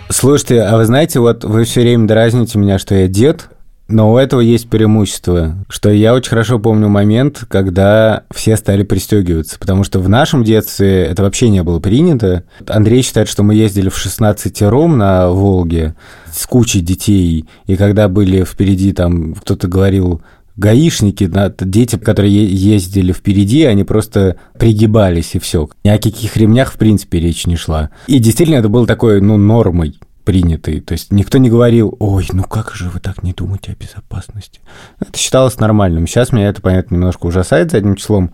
Слушайте, 0.10 0.62
а 0.62 0.78
вы 0.78 0.86
знаете, 0.86 1.20
вот 1.20 1.44
вы 1.44 1.64
все 1.64 1.82
время 1.82 2.08
дразните 2.08 2.60
меня, 2.60 2.78
что 2.78 2.94
я 2.94 3.08
дед, 3.08 3.50
Но 3.94 4.12
у 4.12 4.18
этого 4.18 4.42
есть 4.42 4.70
преимущество, 4.70 5.54
что 5.70 5.92
я 5.92 6.16
очень 6.16 6.32
хорошо 6.32 6.58
помню 6.58 6.88
момент, 6.88 7.46
когда 7.48 8.24
все 8.34 8.58
стали 8.58 8.82
пристегиваться, 8.82 9.60
потому 9.60 9.84
что 9.84 10.00
в 10.00 10.10
нашем 10.10 10.44
детстве 10.44 11.04
это 11.04 11.22
вообще 11.22 11.50
не 11.50 11.62
было 11.62 11.80
принято. 11.80 12.44
Андрей 12.68 13.04
считает, 13.04 13.30
что 13.30 13.44
мы 13.44 13.54
ездили 13.54 13.90
в 13.90 13.98
16 13.98 14.64
ром 14.64 14.98
на 14.98 15.30
Волге 15.30 15.94
с 16.34 16.48
кучей 16.48 16.82
детей, 16.82 17.46
и 17.68 17.76
когда 17.76 18.08
были 18.08 18.44
впереди, 18.44 18.94
там 18.94 19.36
кто-то 19.36 19.68
говорил, 19.68 20.24
гаишники, 20.56 21.32
дети, 21.60 21.98
которые 21.98 22.34
ездили 22.48 23.12
впереди, 23.12 23.64
они 23.66 23.84
просто 23.84 24.38
пригибались 24.58 25.36
и 25.36 25.40
все. 25.40 25.70
Ни 25.84 25.90
о 25.90 26.00
каких 26.00 26.36
ремнях, 26.36 26.72
в 26.72 26.78
принципе, 26.80 27.20
речь 27.20 27.46
не 27.46 27.58
шла. 27.58 27.92
И 28.08 28.18
действительно, 28.18 28.58
это 28.58 28.70
было 28.70 28.88
такой, 28.88 29.22
ну, 29.22 29.38
нормой 29.38 30.00
принятый. 30.24 30.80
То 30.80 30.94
есть 30.94 31.12
никто 31.12 31.38
не 31.38 31.50
говорил, 31.50 31.96
ой, 32.00 32.28
ну 32.32 32.44
как 32.44 32.74
же 32.74 32.90
вы 32.90 33.00
так 33.00 33.24
не 33.24 33.34
думаете 33.34 33.72
о 33.72 33.76
безопасности? 33.76 34.62
Это 35.00 35.18
считалось 35.18 35.60
нормальным. 35.60 36.08
Сейчас 36.08 36.32
меня 36.32 36.50
это, 36.50 36.62
понятно, 36.62 36.96
немножко 36.96 37.26
ужасает 37.26 37.72
задним 37.72 37.96
числом. 37.96 38.32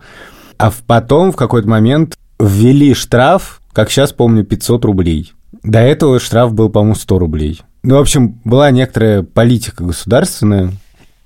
А 0.58 0.72
потом 0.86 1.32
в 1.32 1.36
какой-то 1.36 1.68
момент 1.68 2.16
ввели 2.38 2.94
штраф, 2.94 3.60
как 3.72 3.90
сейчас 3.90 4.12
помню, 4.12 4.44
500 4.44 4.84
рублей. 4.84 5.32
До 5.62 5.80
этого 5.80 6.20
штраф 6.20 6.54
был, 6.54 6.70
по-моему, 6.70 6.94
100 6.94 7.18
рублей. 7.18 7.60
Ну, 7.82 7.96
в 7.96 8.00
общем, 8.00 8.40
была 8.44 8.70
некоторая 8.70 9.22
политика 9.22 9.84
государственная, 9.84 10.72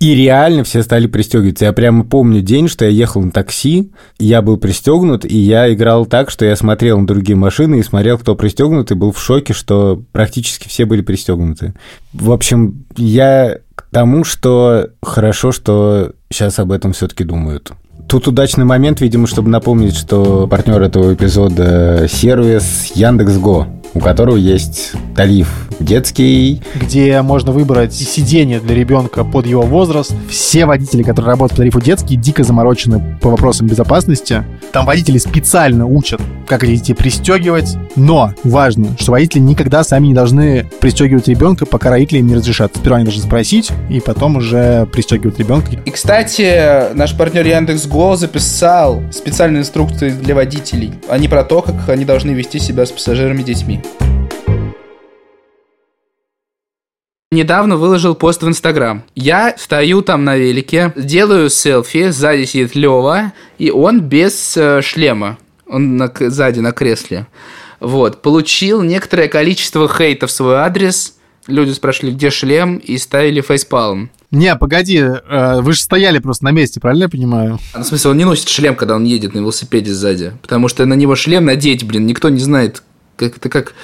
и 0.04 0.14
реально 0.14 0.64
все 0.64 0.82
стали 0.82 1.06
пристегиваться. 1.06 1.64
Я 1.64 1.72
прямо 1.72 2.04
помню 2.04 2.42
день, 2.42 2.68
что 2.68 2.84
я 2.84 2.90
ехал 2.90 3.22
на 3.22 3.30
такси, 3.30 3.90
я 4.18 4.42
был 4.42 4.58
пристегнут, 4.58 5.24
и 5.24 5.34
я 5.34 5.72
играл 5.72 6.04
так, 6.04 6.30
что 6.30 6.44
я 6.44 6.56
смотрел 6.56 7.00
на 7.00 7.06
другие 7.06 7.36
машины 7.36 7.76
и 7.78 7.82
смотрел, 7.82 8.18
кто 8.18 8.34
пристегнут, 8.34 8.90
и 8.90 8.94
был 8.94 9.12
в 9.12 9.18
шоке, 9.18 9.54
что 9.54 10.02
практически 10.12 10.68
все 10.68 10.84
были 10.84 11.00
пристегнуты. 11.00 11.72
В 12.12 12.32
общем, 12.32 12.84
я 12.98 13.60
к 13.74 13.86
тому, 13.90 14.24
что 14.24 14.90
хорошо, 15.00 15.52
что 15.52 16.12
сейчас 16.30 16.58
об 16.58 16.72
этом 16.72 16.92
все-таки 16.92 17.24
думают. 17.24 17.72
Тут 18.06 18.28
удачный 18.28 18.66
момент, 18.66 19.00
видимо, 19.00 19.26
чтобы 19.26 19.48
напомнить, 19.48 19.96
что 19.96 20.46
партнер 20.46 20.82
этого 20.82 21.14
эпизода 21.14 22.06
сервис 22.10 22.92
Яндекс.Го 22.94 23.68
у 23.94 24.00
которого 24.00 24.36
есть 24.36 24.92
тариф 25.14 25.68
детский. 25.80 26.62
Где 26.74 27.20
можно 27.22 27.52
выбрать 27.52 27.92
сиденье 27.94 28.60
для 28.60 28.74
ребенка 28.74 29.24
под 29.24 29.46
его 29.46 29.62
возраст. 29.62 30.14
Все 30.28 30.66
водители, 30.66 31.02
которые 31.02 31.30
работают 31.30 31.52
по 31.52 31.56
тарифу 31.58 31.80
детский, 31.80 32.16
дико 32.16 32.44
заморочены 32.44 33.18
по 33.20 33.30
вопросам 33.30 33.66
безопасности. 33.66 34.44
Там 34.72 34.86
водители 34.86 35.18
специально 35.18 35.86
учат, 35.86 36.20
как 36.46 36.64
эти 36.64 36.76
детей 36.76 36.94
пристегивать. 36.94 37.76
Но 37.96 38.32
важно, 38.42 38.96
что 38.98 39.12
водители 39.12 39.40
никогда 39.40 39.84
сами 39.84 40.08
не 40.08 40.14
должны 40.14 40.66
пристегивать 40.80 41.28
ребенка, 41.28 41.66
пока 41.66 41.90
родители 41.90 42.18
им 42.18 42.26
не 42.26 42.34
разрешат. 42.34 42.72
Сперва 42.74 42.96
они 42.96 43.04
должны 43.04 43.22
спросить, 43.22 43.70
и 43.88 44.00
потом 44.00 44.36
уже 44.36 44.86
пристегивать 44.86 45.38
ребенка. 45.38 45.72
И, 45.84 45.90
кстати, 45.90 46.92
наш 46.94 47.16
партнер 47.16 47.46
Яндекс.Го 47.46 48.16
записал 48.16 49.02
специальные 49.12 49.60
инструкции 49.60 50.10
для 50.10 50.34
водителей. 50.34 50.92
Они 51.08 51.28
про 51.28 51.44
то, 51.44 51.62
как 51.62 51.88
они 51.88 52.04
должны 52.04 52.30
вести 52.30 52.58
себя 52.58 52.86
с 52.86 52.90
пассажирами 52.90 53.42
Недавно 57.34 57.76
выложил 57.76 58.14
пост 58.14 58.44
в 58.44 58.48
Инстаграм. 58.48 59.02
Я 59.16 59.56
стою 59.58 60.02
там 60.02 60.24
на 60.24 60.36
велике, 60.36 60.92
делаю 60.94 61.50
селфи, 61.50 62.10
сзади 62.10 62.44
сидит 62.44 62.76
Лева, 62.76 63.32
и 63.58 63.72
он 63.72 64.02
без 64.02 64.56
э, 64.56 64.80
шлема. 64.82 65.36
Он 65.66 65.96
на, 65.96 66.12
сзади 66.16 66.60
на 66.60 66.70
кресле. 66.70 67.26
Вот. 67.80 68.22
Получил 68.22 68.82
некоторое 68.82 69.26
количество 69.26 69.88
хейта 69.88 70.28
в 70.28 70.30
свой 70.30 70.58
адрес. 70.58 71.16
Люди 71.48 71.72
спрашивали, 71.72 72.12
где 72.12 72.30
шлем, 72.30 72.76
и 72.76 72.96
ставили 72.98 73.40
фейспалм. 73.40 74.10
Не, 74.30 74.54
погоди, 74.54 74.98
э, 74.98 75.60
вы 75.60 75.72
же 75.72 75.80
стояли 75.80 76.20
просто 76.20 76.44
на 76.44 76.52
месте, 76.52 76.78
правильно 76.78 77.04
я 77.04 77.08
понимаю? 77.08 77.58
Ну, 77.74 77.80
в 77.80 77.84
смысле, 77.84 78.12
он 78.12 78.16
не 78.16 78.24
носит 78.24 78.48
шлем, 78.48 78.76
когда 78.76 78.94
он 78.94 79.02
едет 79.02 79.34
на 79.34 79.40
велосипеде 79.40 79.92
сзади. 79.92 80.34
Потому 80.40 80.68
что 80.68 80.86
на 80.86 80.94
него 80.94 81.16
шлем 81.16 81.46
надеть, 81.46 81.82
блин, 81.82 82.06
никто 82.06 82.28
не 82.28 82.38
знает, 82.38 82.84
как 83.16 83.36
это 83.36 83.48
как 83.48 83.74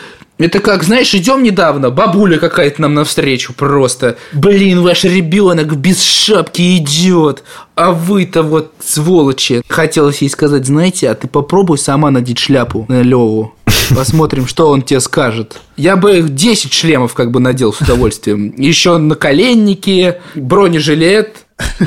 это 0.41 0.59
как, 0.61 0.85
знаешь, 0.85 1.15
идем 1.15 1.43
недавно, 1.43 1.91
бабуля 1.91 2.39
какая-то 2.39 2.81
нам 2.81 2.95
навстречу 2.95 3.53
просто. 3.53 4.17
Блин, 4.33 4.81
ваш 4.81 5.05
ребенок 5.05 5.77
без 5.77 6.03
шапки 6.03 6.79
идет, 6.79 7.45
а 7.75 7.93
вы-то 7.93 8.43
вот 8.43 8.73
сволочи. 8.83 9.61
Хотелось 9.69 10.23
ей 10.23 10.31
сказать, 10.31 10.65
знаете, 10.65 11.11
а 11.11 11.15
ты 11.15 11.29
попробуй 11.29 11.77
сама 11.77 12.11
надеть 12.11 12.39
шляпу 12.39 12.87
на 12.89 13.03
Леву. 13.03 13.55
Посмотрим, 13.95 14.47
что 14.47 14.71
он 14.71 14.81
тебе 14.81 15.01
скажет. 15.01 15.61
Я 15.77 15.97
бы 15.97 16.19
их 16.19 16.35
10 16.35 16.73
шлемов 16.73 17.13
как 17.13 17.31
бы 17.31 17.39
надел 17.39 17.75
с 17.75 17.81
удовольствием. 17.83 18.55
Еще 18.57 18.97
наколенники, 18.97 20.17
бронежилет. 20.35 21.45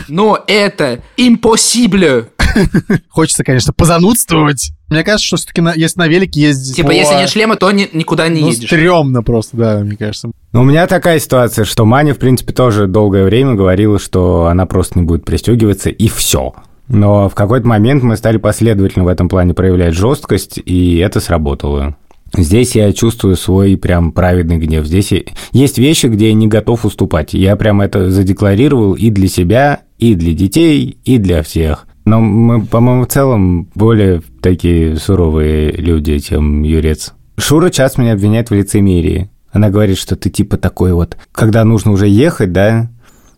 Но 0.08 0.44
это 0.46 1.02
impossible. 1.18 2.28
Хочется, 3.10 3.44
конечно, 3.44 3.74
позанудствовать. 3.74 4.72
Мне 4.90 5.04
кажется, 5.04 5.26
что 5.26 5.38
все-таки 5.38 5.62
на, 5.62 5.74
если 5.74 6.00
на 6.00 6.08
велике 6.08 6.42
ездить... 6.42 6.76
Типа, 6.76 6.90
по... 6.90 6.94
если 6.94 7.16
нет 7.16 7.30
шлема, 7.30 7.56
то 7.56 7.72
ни, 7.72 7.90
никуда 7.94 8.28
не 8.28 8.42
ну, 8.42 8.50
едешь. 8.50 8.68
стрёмно 8.68 9.24
просто, 9.24 9.58
да, 9.58 9.80
мне 9.80 9.98
кажется. 9.98 10.32
Но 10.52 10.62
у 10.62 10.64
меня 10.64 10.86
такая 10.88 11.20
ситуация, 11.20 11.66
что 11.66 11.86
Маня, 11.86 12.14
в 12.14 12.20
принципе, 12.20 12.54
тоже 12.54 12.88
долгое 12.88 13.26
время 13.26 13.56
говорила, 13.56 14.00
что 14.00 14.46
она 14.46 14.66
просто 14.66 15.00
не 15.00 15.06
будет 15.06 15.26
пристегиваться, 15.26 15.90
и 15.90 16.08
все. 16.08 16.54
Но 16.88 17.30
в 17.30 17.36
какой-то 17.36 17.68
момент 17.68 18.04
мы 18.04 18.18
стали 18.18 18.38
последовательно 18.38 19.06
в 19.06 19.08
этом 19.08 19.30
плане 19.30 19.54
проявлять 19.54 19.94
жесткость, 19.94 20.60
и 20.64 20.98
это 20.98 21.20
сработало. 21.20 21.96
Здесь 22.36 22.76
я 22.76 22.92
чувствую 22.94 23.36
свой 23.36 23.78
прям 23.78 24.12
праведный 24.12 24.58
гнев. 24.58 24.86
Здесь 24.86 25.14
есть 25.52 25.78
вещи, 25.78 26.08
где 26.08 26.30
я 26.30 26.34
не 26.34 26.48
готов 26.48 26.84
уступать. 26.84 27.34
Я 27.34 27.56
прям 27.56 27.80
это 27.80 28.10
задекларировал 28.10 28.94
и 28.94 29.12
для 29.12 29.28
себя, 29.28 29.82
и 30.00 30.16
для 30.16 30.34
детей, 30.34 30.98
и 31.04 31.18
для 31.20 31.44
всех. 31.44 31.88
Но 32.06 32.20
мы, 32.20 32.66
по-моему, 32.66 33.06
в 33.06 33.08
целом 33.08 33.70
более 33.76 34.22
такие 34.42 34.98
суровые 34.98 35.72
люди, 35.72 36.20
чем 36.20 36.64
Юрец. 36.64 37.14
Шура 37.38 37.70
часто 37.70 38.02
меня 38.02 38.14
обвиняет 38.14 38.50
в 38.50 38.54
лицемерии. 38.54 39.30
Она 39.52 39.70
говорит, 39.70 39.98
что 39.98 40.16
ты 40.16 40.30
типа 40.30 40.58
такой 40.58 40.94
вот, 40.94 41.18
когда 41.32 41.64
нужно 41.64 41.92
уже 41.92 42.08
ехать, 42.08 42.52
да, 42.52 42.90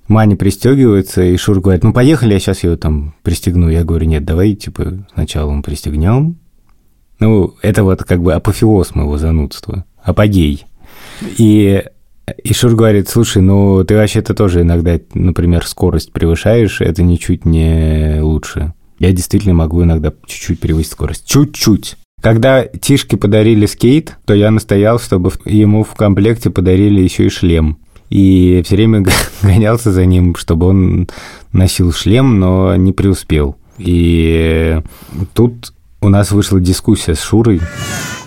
Маня 0.08 0.36
пристегивается, 0.36 1.23
и 1.23 1.36
Шур 1.36 1.60
говорит, 1.60 1.84
ну 1.84 1.91
поехали, 1.91 2.34
я 2.34 2.39
сейчас 2.39 2.63
ее 2.63 2.78
там 2.78 3.15
пристегну. 3.23 3.69
Я 3.69 3.84
говорю, 3.84 4.06
нет, 4.08 4.23
давай 4.23 4.54
типа 4.54 5.06
сначала 5.13 5.51
мы 5.51 5.62
пристегнем. 5.62 6.38
Ну, 7.19 7.56
это 7.62 7.84
вот 7.84 8.04
как 8.04 8.21
бы 8.21 8.34
апофеоз 8.34 8.93
моего 8.93 9.17
занудства, 9.17 9.86
апогей. 10.04 10.65
И 11.38 11.84
и 12.43 12.53
Шур 12.53 12.75
говорит, 12.75 13.09
слушай, 13.09 13.41
ну 13.41 13.83
ты 13.83 13.95
вообще-то 13.95 14.33
тоже 14.33 14.61
иногда, 14.61 14.99
например, 15.13 15.65
скорость 15.65 16.11
превышаешь, 16.11 16.81
это 16.81 17.03
ничуть 17.03 17.45
не 17.45 18.19
лучше. 18.21 18.73
Я 18.97 19.11
действительно 19.11 19.53
могу 19.53 19.83
иногда 19.83 20.13
чуть-чуть 20.25 20.59
превысить 20.59 20.93
скорость. 20.93 21.27
Чуть-чуть. 21.27 21.95
Когда 22.21 22.63
Тишке 22.63 23.17
подарили 23.17 23.65
скейт, 23.65 24.17
то 24.25 24.33
я 24.33 24.49
настоял, 24.49 24.99
чтобы 24.99 25.31
ему 25.45 25.83
в 25.83 25.93
комплекте 25.95 26.49
подарили 26.49 27.01
еще 27.01 27.27
и 27.27 27.29
шлем. 27.29 27.77
И 28.09 28.63
все 28.65 28.75
время 28.75 29.05
гонялся 29.41 29.91
за 29.91 30.05
ним, 30.05 30.35
чтобы 30.35 30.67
он 30.67 31.09
носил 31.51 31.91
шлем, 31.91 32.39
но 32.39 32.75
не 32.75 32.93
преуспел. 32.93 33.57
И 33.77 34.81
тут 35.33 35.73
у 36.01 36.09
нас 36.09 36.31
вышла 36.31 36.59
дискуссия 36.59 37.15
с 37.15 37.21
Шурой 37.21 37.61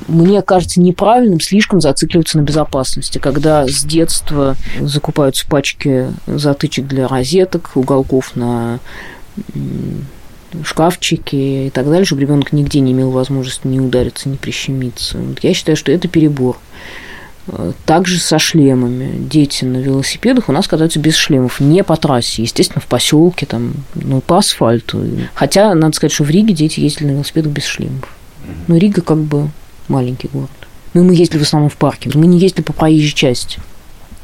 мне 0.08 0.42
кажется 0.42 0.80
неправильным 0.80 1.40
слишком 1.40 1.80
зацикливаться 1.80 2.38
на 2.38 2.42
безопасности, 2.42 3.18
когда 3.18 3.66
с 3.68 3.84
детства 3.84 4.56
закупаются 4.80 5.46
пачки 5.46 6.08
затычек 6.26 6.86
для 6.86 7.06
розеток, 7.06 7.70
уголков 7.74 8.34
на 8.34 8.80
шкафчики 10.64 11.66
и 11.66 11.70
так 11.70 11.84
далее, 11.86 12.04
чтобы 12.04 12.22
ребенок 12.22 12.52
нигде 12.52 12.80
не 12.80 12.92
имел 12.92 13.10
возможности 13.10 13.66
не 13.66 13.80
удариться, 13.80 14.28
не 14.28 14.36
прищемиться. 14.36 15.18
Я 15.42 15.54
считаю, 15.54 15.76
что 15.76 15.92
это 15.92 16.08
перебор. 16.08 16.58
Также 17.86 18.18
со 18.18 18.38
шлемами. 18.38 19.10
Дети 19.18 19.64
на 19.64 19.78
велосипедах 19.78 20.48
у 20.48 20.52
нас 20.52 20.66
катаются 20.66 20.98
без 20.98 21.14
шлемов, 21.16 21.60
не 21.60 21.82
по 21.82 21.96
трассе, 21.96 22.42
естественно, 22.42 22.80
в 22.80 22.86
поселке, 22.86 23.46
там, 23.46 23.72
ну, 23.94 24.20
по 24.20 24.38
асфальту. 24.38 25.02
Хотя, 25.34 25.74
надо 25.74 25.96
сказать, 25.96 26.12
что 26.12 26.24
в 26.24 26.30
Риге 26.30 26.52
дети 26.52 26.80
ездили 26.80 27.08
на 27.08 27.12
велосипедах 27.12 27.52
без 27.52 27.64
шлемов. 27.64 28.08
Но 28.66 28.76
Рига 28.76 29.00
как 29.00 29.18
бы 29.18 29.48
маленький 29.88 30.28
город. 30.32 30.50
Ну, 30.94 31.04
мы 31.04 31.14
ездили 31.14 31.38
в 31.38 31.42
основном 31.42 31.70
в 31.70 31.76
парке, 31.76 32.10
мы 32.14 32.26
не 32.26 32.38
ездили 32.38 32.62
по 32.62 32.72
проезжей 32.72 33.14
части. 33.14 33.60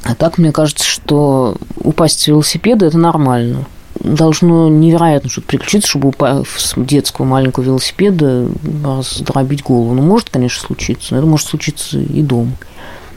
А 0.03 0.15
так, 0.15 0.39
мне 0.39 0.53
кажется, 0.53 0.85
что 0.85 1.57
упасть 1.77 2.21
с 2.21 2.27
велосипеда– 2.27 2.87
это 2.87 2.99
нормально. 2.99 3.65
Должно 4.01 4.69
невероятно 4.69 5.31
что-то 5.31 5.47
приключиться, 5.47 5.89
чтобы 5.89 6.09
упасть 6.09 6.51
с 6.51 6.75
детского 6.77 7.25
маленького 7.25 7.65
велосипеда 7.65 8.49
раздробить 8.85 9.63
голову. 9.63 9.95
Ну, 9.95 10.03
может, 10.03 10.31
конечно, 10.31 10.61
случиться, 10.61 11.15
но 11.15 11.19
это 11.19 11.27
может 11.27 11.47
случиться 11.47 11.99
и 11.99 12.23
дома. 12.23 12.53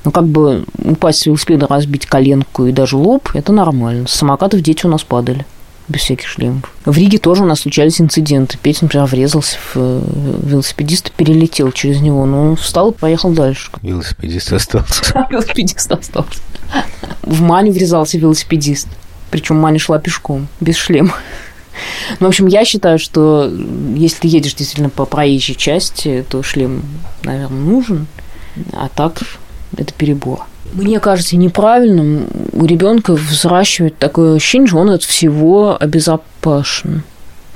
Но 0.05 0.11
как 0.11 0.27
бы 0.27 0.65
упасть 0.77 1.19
с 1.19 1.25
велосипеда, 1.25 1.67
разбить 1.67 2.05
коленку 2.05 2.65
и 2.65 2.71
даже 2.71 2.95
лоб– 2.95 3.29
это 3.33 3.51
нормально. 3.51 4.07
С 4.07 4.13
самокатов 4.13 4.61
дети 4.61 4.85
у 4.85 4.89
нас 4.89 5.03
падали 5.03 5.45
без 5.87 6.01
всяких 6.01 6.27
шлемов. 6.27 6.63
В 6.85 6.97
Риге 6.97 7.17
тоже 7.17 7.43
у 7.43 7.45
нас 7.45 7.61
случались 7.61 8.01
инциденты. 8.01 8.57
Петя, 8.61 8.79
например, 8.83 9.05
врезался 9.07 9.57
в 9.57 9.71
э, 9.75 10.01
велосипедиста, 10.43 11.11
перелетел 11.15 11.71
через 11.71 12.01
него, 12.01 12.25
но 12.25 12.49
он 12.49 12.55
встал 12.55 12.91
и 12.91 12.93
поехал 12.93 13.31
дальше. 13.31 13.71
Велосипедист 13.81 14.53
остался. 14.53 15.27
Велосипедист 15.29 15.91
остался. 15.91 16.39
В 17.21 17.41
Маню 17.41 17.71
врезался 17.71 18.17
велосипедист. 18.17 18.87
Причем 19.31 19.57
Маня 19.57 19.79
шла 19.79 19.99
пешком, 19.99 20.47
без 20.59 20.75
шлема. 20.75 21.13
Ну, 22.19 22.25
в 22.25 22.29
общем, 22.29 22.47
я 22.47 22.65
считаю, 22.65 22.97
что 22.97 23.51
если 23.95 24.21
ты 24.21 24.27
едешь 24.27 24.55
действительно 24.55 24.89
по 24.89 25.05
проезжей 25.05 25.55
части, 25.55 26.25
то 26.27 26.41
шлем, 26.41 26.81
наверное, 27.23 27.59
нужен. 27.59 28.07
А 28.73 28.89
так 28.89 29.21
это 29.75 29.93
перебор. 29.93 30.45
Мне 30.73 30.99
кажется 30.99 31.37
неправильным 31.37 32.27
у 32.53 32.65
ребенка 32.65 33.13
взращивать 33.13 33.97
такое 33.97 34.35
ощущение, 34.35 34.67
что 34.67 34.77
он 34.77 34.89
от 34.89 35.03
всего 35.03 35.77
обезопасен 35.79 37.03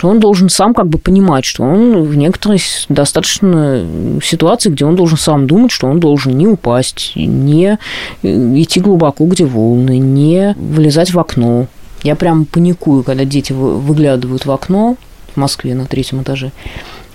что 0.02 0.10
он 0.10 0.20
должен 0.20 0.50
сам 0.50 0.74
как 0.74 0.88
бы 0.88 0.98
понимать, 0.98 1.46
что 1.46 1.62
он 1.62 2.02
в 2.02 2.16
некоторой 2.16 2.60
достаточно 2.90 3.86
ситуации, 4.24 4.72
где 4.72 4.84
он 4.84 4.96
должен 4.96 5.16
сам 5.16 5.46
думать, 5.46 5.70
что 5.70 5.86
он 5.86 6.00
должен 6.00 6.36
не 6.36 6.48
упасть, 6.48 7.12
не 7.16 7.78
идти 8.24 8.80
глубоко, 8.80 9.28
где 9.28 9.46
волны, 9.46 10.00
не 10.00 10.56
вылезать 10.58 11.14
в 11.14 11.20
окно. 11.20 11.68
Я 12.02 12.16
прям 12.16 12.46
паникую, 12.46 13.04
когда 13.04 13.26
дети 13.26 13.54
выглядывают 13.54 14.48
в 14.48 14.52
окно 14.52 14.98
в 15.36 15.38
Москве 15.38 15.76
на 15.76 15.86
третьем 15.86 16.24
этаже. 16.24 16.52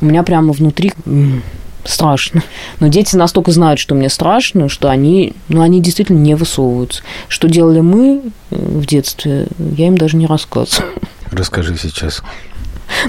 У 0.01 0.05
меня 0.05 0.23
прямо 0.23 0.53
внутри 0.53 0.93
страшно. 1.87 2.43
Но 2.81 2.89
дети 2.89 3.17
настолько 3.17 3.51
знают, 3.53 3.81
что 3.81 3.95
мне 3.95 4.09
страшно, 4.09 4.69
что 4.69 4.89
они, 4.89 5.33
ну, 5.49 5.61
они 5.61 5.81
действительно 5.81 6.19
не 6.19 6.35
высовываются. 6.35 7.03
Что 7.29 7.49
делали 7.49 7.81
мы 7.81 8.23
э, 8.51 8.57
в 8.57 8.87
детстве, 8.87 9.49
я 9.59 9.87
им 9.87 9.99
даже 9.99 10.17
не 10.17 10.27
рассказываю. 10.27 10.91
Расскажи 11.31 11.77
сейчас. 11.77 12.23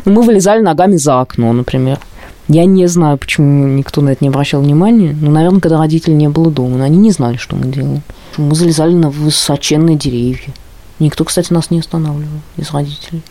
Ну, 0.05 0.13
мы 0.13 0.21
вылезали 0.23 0.61
ногами 0.61 0.95
за 0.95 1.21
окно, 1.21 1.53
например. 1.53 1.99
Я 2.47 2.65
не 2.65 2.87
знаю, 2.87 3.17
почему 3.17 3.67
никто 3.67 4.01
на 4.01 4.09
это 4.09 4.23
не 4.23 4.29
обращал 4.29 4.61
внимания. 4.61 5.15
Ну, 5.19 5.31
наверное, 5.31 5.59
когда 5.59 5.77
родителей 5.77 6.15
не 6.15 6.29
было 6.29 6.49
дома. 6.49 6.77
Но 6.77 6.83
они 6.83 6.97
не 6.97 7.11
знали, 7.11 7.37
что 7.37 7.55
мы 7.55 7.67
делаем. 7.67 8.01
Мы 8.37 8.55
залезали 8.55 8.93
на 8.93 9.09
высоченные 9.09 9.97
деревья. 9.97 10.53
Никто, 10.99 11.25
кстати, 11.25 11.51
нас 11.53 11.69
не 11.69 11.79
останавливал 11.79 12.39
из 12.55 12.71
родителей. 12.71 13.21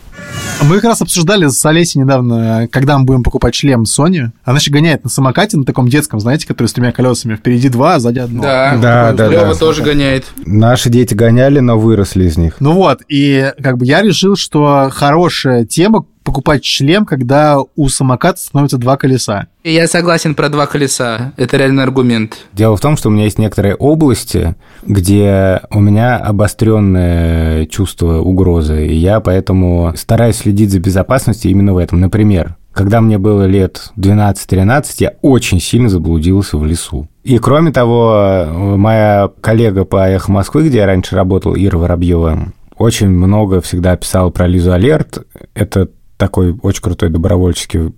Мы 0.63 0.77
как 0.77 0.85
раз 0.85 1.03
обсуждали 1.03 1.47
с 1.49 1.65
Олесей 1.65 2.01
недавно, 2.01 2.69
когда 2.73 2.99
мы 2.99 3.05
будем 3.05 3.23
покупать 3.23 3.55
шлем 3.55 3.83
Sony. 3.83 4.31
Она 4.43 4.59
еще 4.59 4.71
гоняет 4.71 5.05
на 5.05 5.11
самокате, 5.11 5.57
на 5.57 5.65
таком 5.65 5.89
детском, 5.89 6.19
знаете, 6.19 6.47
который 6.47 6.67
с 6.67 6.73
тремя 6.73 6.93
колесами. 6.93 7.37
Впереди 7.37 7.69
два, 7.69 7.95
а 7.95 8.01
сзади 8.01 8.21
одно. 8.21 8.43
Да, 8.43 8.77
да, 8.81 9.13
да. 9.13 9.29
Лева 9.29 9.53
да. 9.53 9.55
тоже 9.55 9.83
гоняет. 9.83 10.25
Наши 10.45 10.89
дети 10.89 11.15
гоняли, 11.15 11.61
но 11.61 11.79
выросли 11.79 12.25
из 12.25 12.37
них. 12.37 12.57
Ну 12.61 12.73
вот, 12.73 13.03
и 13.09 13.53
как 13.63 13.79
бы 13.79 13.87
я 13.87 14.03
решил, 14.03 14.37
что 14.37 14.91
хорошая 14.93 15.67
тема 15.67 16.07
покупать 16.27 16.65
шлем, 16.65 17.07
когда 17.07 17.57
у 17.77 17.89
самоката 17.89 18.39
становится 18.39 18.77
два 18.77 18.99
колеса. 18.99 19.47
Я 19.65 19.87
согласен 19.87 20.35
про 20.35 20.49
два 20.51 20.67
колеса. 20.67 21.33
Это 21.37 21.57
реальный 21.57 21.85
аргумент. 21.85 22.37
Дело 22.53 22.77
в 22.77 22.81
том, 22.81 22.97
что 22.97 23.09
у 23.09 23.13
меня 23.13 23.25
есть 23.25 23.39
некоторые 23.39 23.77
области, 23.77 24.57
где 24.85 25.63
у 25.71 25.81
меня 25.81 26.19
обостренное 26.19 27.67
чувство 27.67 28.19
угрозы, 28.19 28.87
и 28.87 28.95
я 28.95 29.21
поэтому 29.21 29.95
стараюсь 29.97 30.37
следить 30.37 30.71
за 30.71 30.81
безопасностью 30.81 31.51
именно 31.51 31.73
в 31.73 31.79
этом. 31.79 32.01
Например, 32.01 32.57
когда 32.73 33.01
мне 33.01 33.17
было 33.17 33.47
лет 33.47 33.91
12-13, 33.97 34.85
я 34.99 35.15
очень 35.23 35.61
сильно 35.61 35.89
заблудился 35.89 36.59
в 36.59 36.67
лесу. 36.67 37.09
И 37.25 37.39
кроме 37.39 37.73
того, 37.73 38.47
моя 38.77 39.31
коллега 39.41 39.85
по 39.85 40.09
«Эхо 40.09 40.31
Москвы», 40.31 40.69
где 40.69 40.79
я 40.79 40.87
раньше 40.87 41.17
работал, 41.17 41.55
Ира 41.57 41.79
Воробьева, 41.79 42.53
очень 42.77 43.09
много 43.09 43.63
всегда 43.63 43.97
писала 43.97 44.29
про 44.29 44.47
Лизу 44.47 44.73
Алерт. 44.73 45.27
Это 45.55 45.89
такой 46.17 46.59
очень 46.63 46.83
крутой 46.83 47.11
добровольческий 47.11 47.93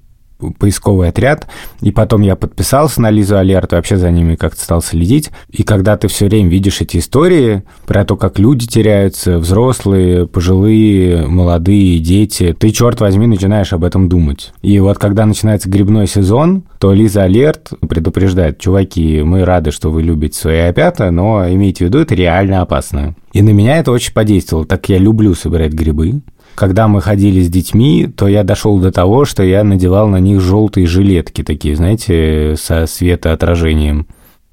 поисковый 0.59 1.09
отряд, 1.09 1.49
и 1.81 1.91
потом 1.91 2.23
я 2.23 2.37
подписался 2.37 3.01
на 3.01 3.11
Лизу 3.11 3.37
Алерт, 3.37 3.73
вообще 3.73 3.97
за 3.97 4.11
ними 4.11 4.37
как-то 4.37 4.61
стал 4.61 4.83
следить, 4.83 5.31
и 5.51 5.63
когда 5.63 5.97
ты 5.97 6.09
все 6.09 6.27
время 6.27 6.49
видишь 6.49 6.81
эти 6.81 6.99
истории 6.99 7.65
про 7.87 8.05
то, 8.05 8.17
как 8.17 8.39
люди 8.39 8.67
теряются, 8.67 9.39
взрослые, 9.39 10.27
пожилые, 10.27 11.27
молодые, 11.27 11.99
дети, 11.99 12.55
ты, 12.59 12.71
черт 12.71 13.01
возьми, 13.01 13.27
начинаешь 13.27 13.73
об 13.73 13.85
этом 13.85 14.09
думать. 14.09 14.53
И 14.63 14.79
вот 14.79 14.99
когда 14.99 15.27
начинается 15.27 15.69
грибной 15.69 16.07
сезон, 16.07 16.63
то 16.79 16.93
Лиза 16.93 17.25
Алерт 17.25 17.71
предупреждает, 17.89 18.59
чуваки, 18.59 19.23
мы 19.23 19.45
рады, 19.45 19.73
что 19.73 19.91
вы 19.91 20.03
любите 20.03 20.39
свои 20.39 20.59
опята, 20.59 21.11
но 21.11 21.49
имейте 21.49 21.85
в 21.85 21.89
виду, 21.89 21.99
это 21.99 22.15
реально 22.15 22.63
опасно. 22.63 23.17
И 23.33 23.43
на 23.43 23.51
меня 23.51 23.79
это 23.79 23.91
очень 23.91 24.13
подействовало, 24.13 24.67
так 24.67 24.89
я 24.89 24.99
люблю 24.99 25.35
собирать 25.35 25.73
грибы, 25.73 26.23
когда 26.59 26.89
мы 26.89 27.01
ходили 27.01 27.41
с 27.41 27.49
детьми, 27.49 28.09
то 28.09 28.27
я 28.27 28.43
дошел 28.43 28.79
до 28.79 28.91
того, 28.91 29.25
что 29.25 29.45
я 29.45 29.63
надевал 29.63 30.09
на 30.09 30.19
них 30.19 30.41
желтые 30.41 30.89
жилетки 30.89 31.45
такие, 31.45 31.77
знаете, 31.77 32.57
со 32.59 32.87
светоотражением. 32.87 34.09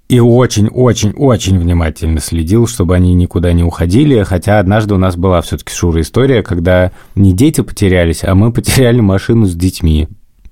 И 0.07 0.19
очень-очень-очень 0.19 1.57
внимательно 1.57 2.19
следил, 2.19 2.67
чтобы 2.67 2.93
они 2.95 3.15
никуда 3.15 3.53
не 3.53 3.63
уходили. 3.63 4.21
Хотя 4.21 4.59
однажды 4.59 4.93
у 4.93 4.99
нас 4.99 5.15
была 5.15 5.41
все-таки 5.41 5.73
Шура 5.73 5.99
история, 5.99 6.43
когда 6.43 6.91
не 7.15 7.33
дети 7.33 7.61
потерялись, 7.61 8.23
а 8.23 8.35
мы 8.35 8.53
потеряли 8.53 8.99
машину 8.99 9.47
с 9.47 9.55
детьми. 9.55 10.07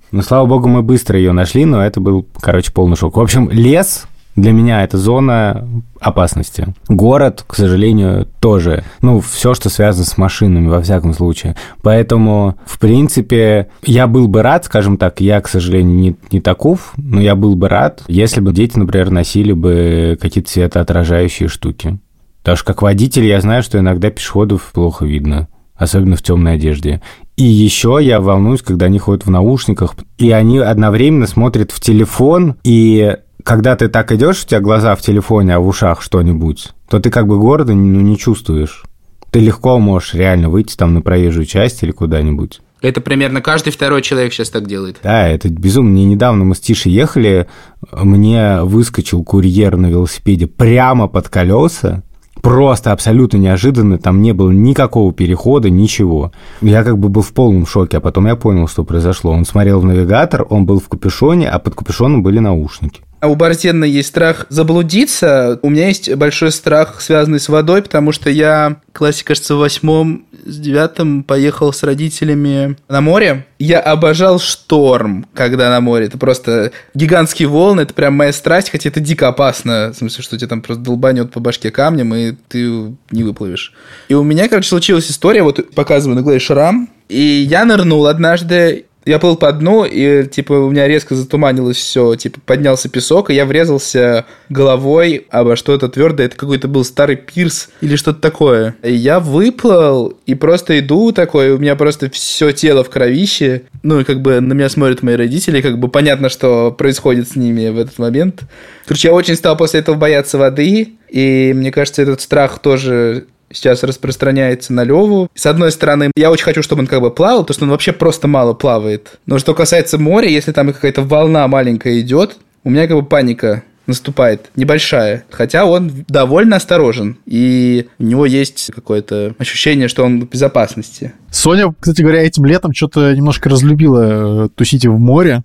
Но, 0.10 0.24
слава 0.24 0.48
богу, 0.48 0.68
мы 0.68 0.82
быстро 0.82 1.20
ее 1.20 1.34
нашли, 1.34 1.66
но 1.66 1.86
это 1.86 2.02
был, 2.02 2.26
короче, 2.42 2.72
полный 2.72 2.98
шок. 2.98 3.16
В 3.16 3.22
общем, 3.22 3.52
лес 3.52 4.08
для 4.36 4.52
меня 4.52 4.84
это 4.84 4.98
зона 4.98 5.68
опасности. 6.00 6.74
Город, 6.90 7.44
к 7.48 7.56
сожалению, 7.56 8.28
тоже. 8.40 8.84
Ну, 9.02 9.20
все, 9.20 9.54
что 9.54 9.70
связано 9.70 10.06
с 10.06 10.18
машинами, 10.18 10.68
во 10.68 10.82
всяком 10.82 11.14
случае. 11.14 11.56
Поэтому, 11.82 12.56
в 12.66 12.80
принципе, 12.80 13.70
я 13.84 14.08
был 14.08 14.28
бы 14.28 14.42
рад, 14.42 14.66
скажем 14.66 14.98
так, 14.98 15.22
я, 15.22 15.40
к 15.42 15.48
сожалению, 15.48 15.96
не, 15.96 16.16
не 16.32 16.42
таков, 16.42 16.94
но 16.98 17.22
я 17.22 17.36
был 17.36 17.56
бы 17.56 17.70
рад, 17.70 18.04
если 18.08 18.42
бы 18.42 18.54
дети, 18.54 18.78
например, 18.78 19.12
носили 19.12 19.54
бы 19.54 20.18
какие-то 20.20 20.50
светоотражающие 20.50 21.48
штуки. 21.48 22.00
Потому 22.42 22.58
что 22.58 22.66
как 22.66 22.82
водитель 22.82 23.26
я 23.26 23.40
знаю, 23.40 23.64
что 23.64 23.80
иногда 23.80 24.10
пешеходов 24.10 24.72
плохо 24.74 25.06
видно, 25.06 25.48
особенно 25.76 26.18
в 26.18 26.22
темной 26.22 26.56
одежде. 26.56 27.02
И 27.38 27.44
еще 27.44 28.00
я 28.02 28.20
волнуюсь, 28.20 28.62
когда 28.62 28.88
они 28.88 29.00
ходят 29.00 29.26
в 29.26 29.30
наушниках, 29.30 29.96
и 30.18 30.32
они 30.32 30.60
одновременно 30.60 31.26
смотрят 31.26 31.72
в 31.72 31.80
телефон, 31.80 32.56
и 32.64 33.18
когда 33.44 33.76
ты 33.76 33.90
так 33.90 34.12
идешь, 34.12 34.44
у 34.44 34.48
тебя 34.48 34.60
глаза 34.60 34.96
в 34.96 35.02
телефоне, 35.02 35.56
а 35.56 35.60
в 35.60 35.68
ушах 35.68 36.02
что-нибудь, 36.02 36.70
то 36.90 37.00
ты 37.00 37.10
как 37.10 37.28
бы 37.28 37.38
города 37.38 37.74
ну, 37.74 38.02
не 38.02 38.18
чувствуешь. 38.18 38.84
Ты 39.32 39.40
легко 39.40 39.80
можешь 39.80 40.14
реально 40.14 40.50
выйти 40.50 40.76
там 40.76 40.94
на 40.94 41.02
проезжую 41.02 41.46
часть 41.46 41.84
или 41.84 41.92
куда-нибудь. 41.92 42.62
Это 42.82 43.00
примерно 43.00 43.42
каждый 43.42 43.72
второй 43.72 44.02
человек 44.02 44.34
сейчас 44.34 44.50
так 44.50 44.68
делает. 44.68 45.00
Да, 45.04 45.28
это 45.28 45.50
безумно. 45.50 45.96
Не 45.96 46.06
недавно 46.06 46.44
мы 46.44 46.54
с 46.54 46.60
Тишей 46.60 46.92
ехали, 46.92 47.48
мне 47.92 48.62
выскочил 48.62 49.24
курьер 49.24 49.78
на 49.78 49.88
велосипеде 49.88 50.48
прямо 50.48 51.08
под 51.08 51.30
колеса, 51.30 52.04
просто 52.42 52.92
абсолютно 52.92 53.38
неожиданно, 53.38 53.98
там 53.98 54.22
не 54.22 54.34
было 54.34 54.52
никакого 54.52 55.14
перехода, 55.14 55.70
ничего. 55.70 56.34
Я 56.62 56.84
как 56.84 57.00
бы 57.00 57.08
был 57.08 57.22
в 57.22 57.34
полном 57.34 57.66
шоке, 57.66 57.98
а 57.98 58.02
потом 58.02 58.28
я 58.28 58.36
понял, 58.36 58.68
что 58.68 58.84
произошло. 58.84 59.32
Он 59.32 59.46
смотрел 59.46 59.80
в 59.80 59.86
навигатор, 59.86 60.46
он 60.50 60.66
был 60.66 60.80
в 60.80 60.90
капюшоне, 60.90 61.50
а 61.50 61.58
под 61.60 61.76
капюшоном 61.76 62.22
были 62.22 62.40
наушники. 62.40 63.02
А 63.24 63.28
у 63.28 63.36
Борзена 63.36 63.86
есть 63.86 64.10
страх 64.10 64.48
заблудиться. 64.50 65.58
У 65.62 65.70
меня 65.70 65.88
есть 65.88 66.14
большой 66.14 66.52
страх, 66.52 67.00
связанный 67.00 67.40
с 67.40 67.48
водой, 67.48 67.82
потому 67.82 68.12
что 68.12 68.30
я, 68.30 68.82
классе, 68.92 69.24
кажется, 69.24 69.56
в 69.56 69.60
восьмом, 69.60 70.26
с 70.44 70.58
девятым 70.58 71.24
поехал 71.24 71.72
с 71.72 71.84
родителями 71.84 72.76
на 72.90 73.00
море. 73.00 73.48
Я 73.60 73.80
обожал 73.80 74.42
шторм, 74.42 75.26
когда 75.34 75.70
на 75.70 75.80
море. 75.80 76.08
Это 76.08 76.18
просто 76.18 76.74
гигантские 76.96 77.48
волны, 77.48 77.80
это 77.80 77.94
прям 77.94 78.14
моя 78.14 78.34
страсть, 78.34 78.72
хотя 78.72 78.90
это 78.90 79.00
дико 79.00 79.30
опасно. 79.30 79.94
В 79.94 79.98
смысле, 79.98 80.22
что 80.22 80.38
тебе 80.38 80.50
там 80.50 80.62
просто 80.62 80.84
долбанет 80.84 81.32
по 81.32 81.40
башке 81.40 81.72
камнем, 81.72 82.14
и 82.14 82.34
ты 82.50 82.94
не 83.12 83.24
выплывешь. 83.24 83.72
И 84.10 84.16
у 84.16 84.24
меня, 84.24 84.50
короче, 84.50 84.68
случилась 84.68 85.10
история, 85.10 85.44
вот 85.44 85.74
показываю 85.74 86.18
на 86.18 86.24
главе 86.24 86.40
шрам, 86.40 86.90
и 87.08 87.22
я 87.22 87.64
нырнул 87.64 88.08
однажды, 88.08 88.88
я 89.06 89.20
плыл 89.20 89.36
по 89.36 89.52
дну, 89.52 89.86
и, 89.86 90.28
типа, 90.28 90.54
у 90.54 90.72
меня 90.72 90.88
резко 90.88 91.16
затуманилось 91.16 91.78
все, 91.78 92.16
типа, 92.16 92.40
поднялся 92.46 92.90
песок, 92.90 93.30
и 93.30 93.34
я 93.34 93.46
врезался 93.46 94.26
головой 94.50 95.28
обо 95.30 95.56
что-то 95.56 95.90
твердое, 95.90 96.28
это 96.28 96.36
какой-то 96.36 96.68
был 96.68 96.84
старый 96.84 97.16
пирс 97.16 97.70
или 97.82 97.96
что-то 97.96 98.20
такое. 98.20 98.76
И 98.84 98.94
я 98.94 99.20
выплыл, 99.20 100.18
и 100.26 100.36
просто 100.36 100.80
иду 100.80 101.12
такой, 101.12 101.52
у 101.52 101.58
меня 101.58 101.76
просто 101.76 102.10
все 102.10 102.52
тело 102.52 102.84
в 102.84 102.90
кровище, 102.90 103.64
ну, 103.84 104.00
и 104.00 104.04
как 104.04 104.22
бы 104.22 104.40
на 104.40 104.54
меня 104.54 104.70
смотрят 104.70 105.04
мои 105.04 105.16
родители, 105.16 105.62
как 105.62 105.80
бы 105.80 105.88
понятно, 105.88 106.30
что 106.30 106.72
происходит 106.72 107.30
с 107.30 107.36
ними 107.36 107.70
в 107.70 107.78
этот 107.78 108.00
момент. 108.00 108.44
Короче, 108.86 109.10
я 109.10 109.14
очень 109.14 109.36
стал 109.36 109.58
после 109.58 109.80
этого 109.82 109.96
бояться 109.96 110.38
воды, 110.38 110.94
и 111.10 111.54
мне 111.56 111.72
кажется, 111.72 112.02
этот 112.02 112.22
страх 112.22 112.60
тоже 112.60 113.26
сейчас 113.54 113.84
распространяется 113.84 114.74
на 114.74 114.84
Леву. 114.84 115.30
С 115.34 115.46
одной 115.46 115.72
стороны, 115.72 116.12
я 116.16 116.32
очень 116.32 116.46
хочу, 116.46 116.64
чтобы 116.64 116.82
он 116.82 116.88
как 116.88 117.02
бы 117.02 117.12
плавал, 117.12 117.44
потому 117.44 117.56
что 117.56 117.66
он 117.66 117.72
вообще 117.72 117.94
просто 117.94 118.28
мало 118.28 118.54
плавает. 118.54 119.20
Но 119.26 119.40
что 119.40 119.54
касается 119.54 119.98
моря, 119.98 120.28
если 120.28 120.52
там 120.52 120.74
какая-то 120.74 121.02
волна 121.02 121.48
маленькая 121.48 122.00
идет, 122.00 122.38
у 122.64 122.70
меня 122.70 122.88
как 122.88 122.98
бы 122.98 123.06
паника 123.06 123.64
наступает 123.86 124.50
небольшая, 124.56 125.26
хотя 125.30 125.66
он 125.66 126.06
довольно 126.08 126.56
осторожен, 126.56 127.18
и 127.26 127.88
у 128.00 128.04
него 128.04 128.26
есть 128.26 128.72
какое-то 128.74 129.36
ощущение, 129.38 129.88
что 129.88 130.06
он 130.06 130.22
в 130.22 130.30
безопасности. 130.30 131.14
Соня, 131.32 131.74
кстати 131.78 132.02
говоря, 132.02 132.24
этим 132.24 132.46
летом 132.46 132.74
что-то 132.74 133.14
немножко 133.14 133.50
разлюбила 133.50 134.46
э, 134.46 134.50
тусить 134.56 134.86
в 134.86 134.98
море, 134.98 135.44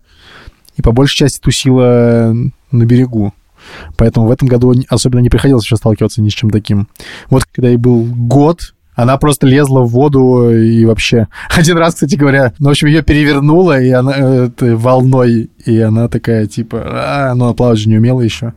и 0.76 0.82
по 0.82 0.92
большей 0.92 1.16
части 1.16 1.40
тусила 1.40 2.32
на 2.70 2.84
берегу. 2.84 3.34
Поэтому 3.96 4.26
в 4.26 4.31
этом 4.31 4.48
году 4.48 4.74
особенно 4.88 5.20
не 5.20 5.31
приходилось 5.31 5.64
еще 5.64 5.76
сталкиваться 5.76 6.22
ни 6.22 6.28
с 6.28 6.33
чем 6.33 6.50
таким. 6.50 6.88
Вот 7.31 7.44
когда 7.44 7.68
ей 7.68 7.76
был 7.76 8.04
год, 8.04 8.74
Она 8.98 9.16
просто 9.16 9.46
лезла 9.46 9.83
в 9.83 9.90
воду 9.90 10.50
и 10.50 10.85
вообще... 10.85 11.28
Один 11.57 11.78
раз, 11.78 11.94
кстати 11.94 12.16
говоря, 12.16 12.52
ну, 12.59 12.66
в 12.66 12.70
общем, 12.72 12.88
ее 12.88 13.02
перевернуло 13.02 13.81
и 13.81 13.90
она 13.90 14.12
э, 14.16 14.50
волной, 14.74 15.50
и 15.64 15.78
она 15.78 16.09
такая, 16.09 16.46
типа, 16.46 16.83
а, 16.85 17.35
ну, 17.37 17.54
плавать 17.54 17.78
же 17.78 17.88
не 17.88 17.98
умела 17.98 18.22
еще. 18.22 18.54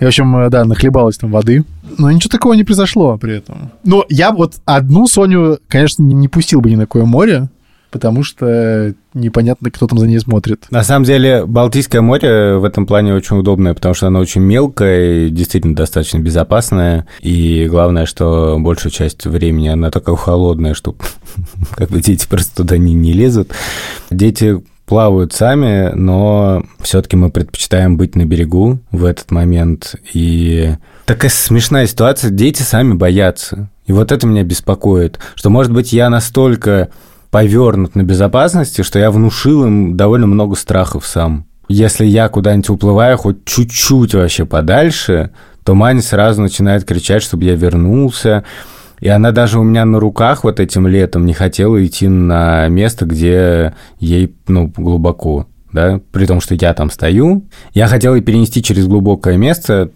И, 0.00 0.04
в 0.04 0.08
общем, 0.08 0.34
э, 0.36 0.48
да, 0.48 0.64
нахлебалась 0.64 1.18
там 1.18 1.30
воды. 1.30 1.64
Но 1.98 2.10
ничего 2.10 2.30
такого 2.30 2.54
не 2.54 2.64
произошло 2.64 3.18
при 3.18 3.36
этом. 3.36 3.70
Но 3.84 4.06
я 4.08 4.32
вот 4.32 4.54
одну 4.64 5.06
Соню, 5.06 5.58
конечно, 5.68 6.02
не, 6.02 6.14
не 6.14 6.28
пустил 6.28 6.62
бы 6.62 6.70
ни 6.70 6.76
на 6.76 6.84
какое 6.84 7.04
море, 7.04 7.50
потому 7.92 8.24
что 8.24 8.94
непонятно, 9.14 9.70
кто 9.70 9.86
там 9.86 9.98
за 9.98 10.08
ней 10.08 10.18
смотрит. 10.18 10.64
На 10.70 10.82
самом 10.82 11.04
деле, 11.04 11.44
Балтийское 11.46 12.00
море 12.00 12.56
в 12.56 12.64
этом 12.64 12.86
плане 12.86 13.14
очень 13.14 13.36
удобное, 13.36 13.74
потому 13.74 13.94
что 13.94 14.08
оно 14.08 14.18
очень 14.18 14.40
мелкое 14.40 15.26
и 15.26 15.30
действительно 15.30 15.76
достаточно 15.76 16.18
безопасное. 16.18 17.06
И 17.20 17.68
главное, 17.70 18.06
что 18.06 18.56
большую 18.58 18.90
часть 18.90 19.26
времени 19.26 19.68
она 19.68 19.90
такая 19.90 20.16
холодная, 20.16 20.74
что 20.74 20.96
как 21.76 21.90
бы 21.90 22.00
дети 22.00 22.26
просто 22.28 22.56
туда 22.56 22.78
не, 22.78 22.94
не 22.94 23.12
лезут. 23.12 23.52
Дети 24.10 24.62
плавают 24.86 25.32
сами, 25.32 25.90
но 25.94 26.64
все-таки 26.80 27.16
мы 27.16 27.30
предпочитаем 27.30 27.96
быть 27.96 28.16
на 28.16 28.24
берегу 28.24 28.80
в 28.90 29.04
этот 29.04 29.30
момент. 29.30 29.94
И 30.14 30.74
такая 31.04 31.30
смешная 31.30 31.86
ситуация, 31.86 32.30
дети 32.30 32.62
сами 32.62 32.94
боятся. 32.94 33.68
И 33.86 33.92
вот 33.92 34.12
это 34.12 34.26
меня 34.26 34.44
беспокоит, 34.44 35.18
что, 35.34 35.50
может 35.50 35.72
быть, 35.72 35.92
я 35.92 36.08
настолько 36.08 36.90
повернут 37.32 37.96
на 37.96 38.02
безопасности, 38.02 38.82
что 38.82 38.98
я 38.98 39.10
внушил 39.10 39.64
им 39.64 39.96
довольно 39.96 40.26
много 40.26 40.54
страхов 40.54 41.06
сам. 41.06 41.46
Если 41.66 42.04
я 42.04 42.28
куда-нибудь 42.28 42.68
уплываю 42.68 43.16
хоть 43.16 43.46
чуть-чуть 43.46 44.14
вообще 44.14 44.44
подальше, 44.44 45.30
то 45.64 45.74
Маня 45.74 46.02
сразу 46.02 46.42
начинает 46.42 46.84
кричать, 46.84 47.22
чтобы 47.22 47.44
я 47.44 47.54
вернулся. 47.54 48.44
И 49.00 49.08
она 49.08 49.32
даже 49.32 49.58
у 49.58 49.62
меня 49.62 49.86
на 49.86 49.98
руках 49.98 50.44
вот 50.44 50.60
этим 50.60 50.86
летом 50.86 51.24
не 51.24 51.32
хотела 51.32 51.84
идти 51.84 52.06
на 52.06 52.68
место, 52.68 53.06
где 53.06 53.74
ей 53.98 54.34
ну, 54.46 54.70
глубоко, 54.76 55.46
да, 55.72 56.00
при 56.12 56.26
том, 56.26 56.42
что 56.42 56.54
я 56.54 56.74
там 56.74 56.90
стою. 56.90 57.46
Я 57.72 57.88
хотел 57.88 58.14
ее 58.14 58.20
перенести 58.20 58.62
через 58.62 58.86
глубокое 58.86 59.38
место, 59.38 59.90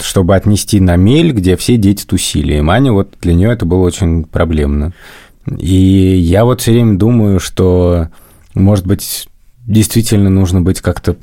чтобы 0.00 0.34
отнести 0.34 0.80
на 0.80 0.96
мель, 0.96 1.30
где 1.30 1.56
все 1.56 1.76
дети 1.76 2.04
тусили. 2.04 2.54
И 2.54 2.60
Маня, 2.60 2.92
вот 2.92 3.14
для 3.20 3.34
нее 3.34 3.52
это 3.52 3.64
было 3.64 3.82
очень 3.82 4.24
проблемно. 4.24 4.92
И 5.46 6.16
я 6.18 6.44
вот 6.44 6.60
все 6.60 6.72
время 6.72 6.98
думаю, 6.98 7.40
что, 7.40 8.08
может 8.54 8.86
быть, 8.86 9.28
действительно 9.66 10.30
нужно 10.30 10.60
быть 10.60 10.80
как-то 10.80 11.16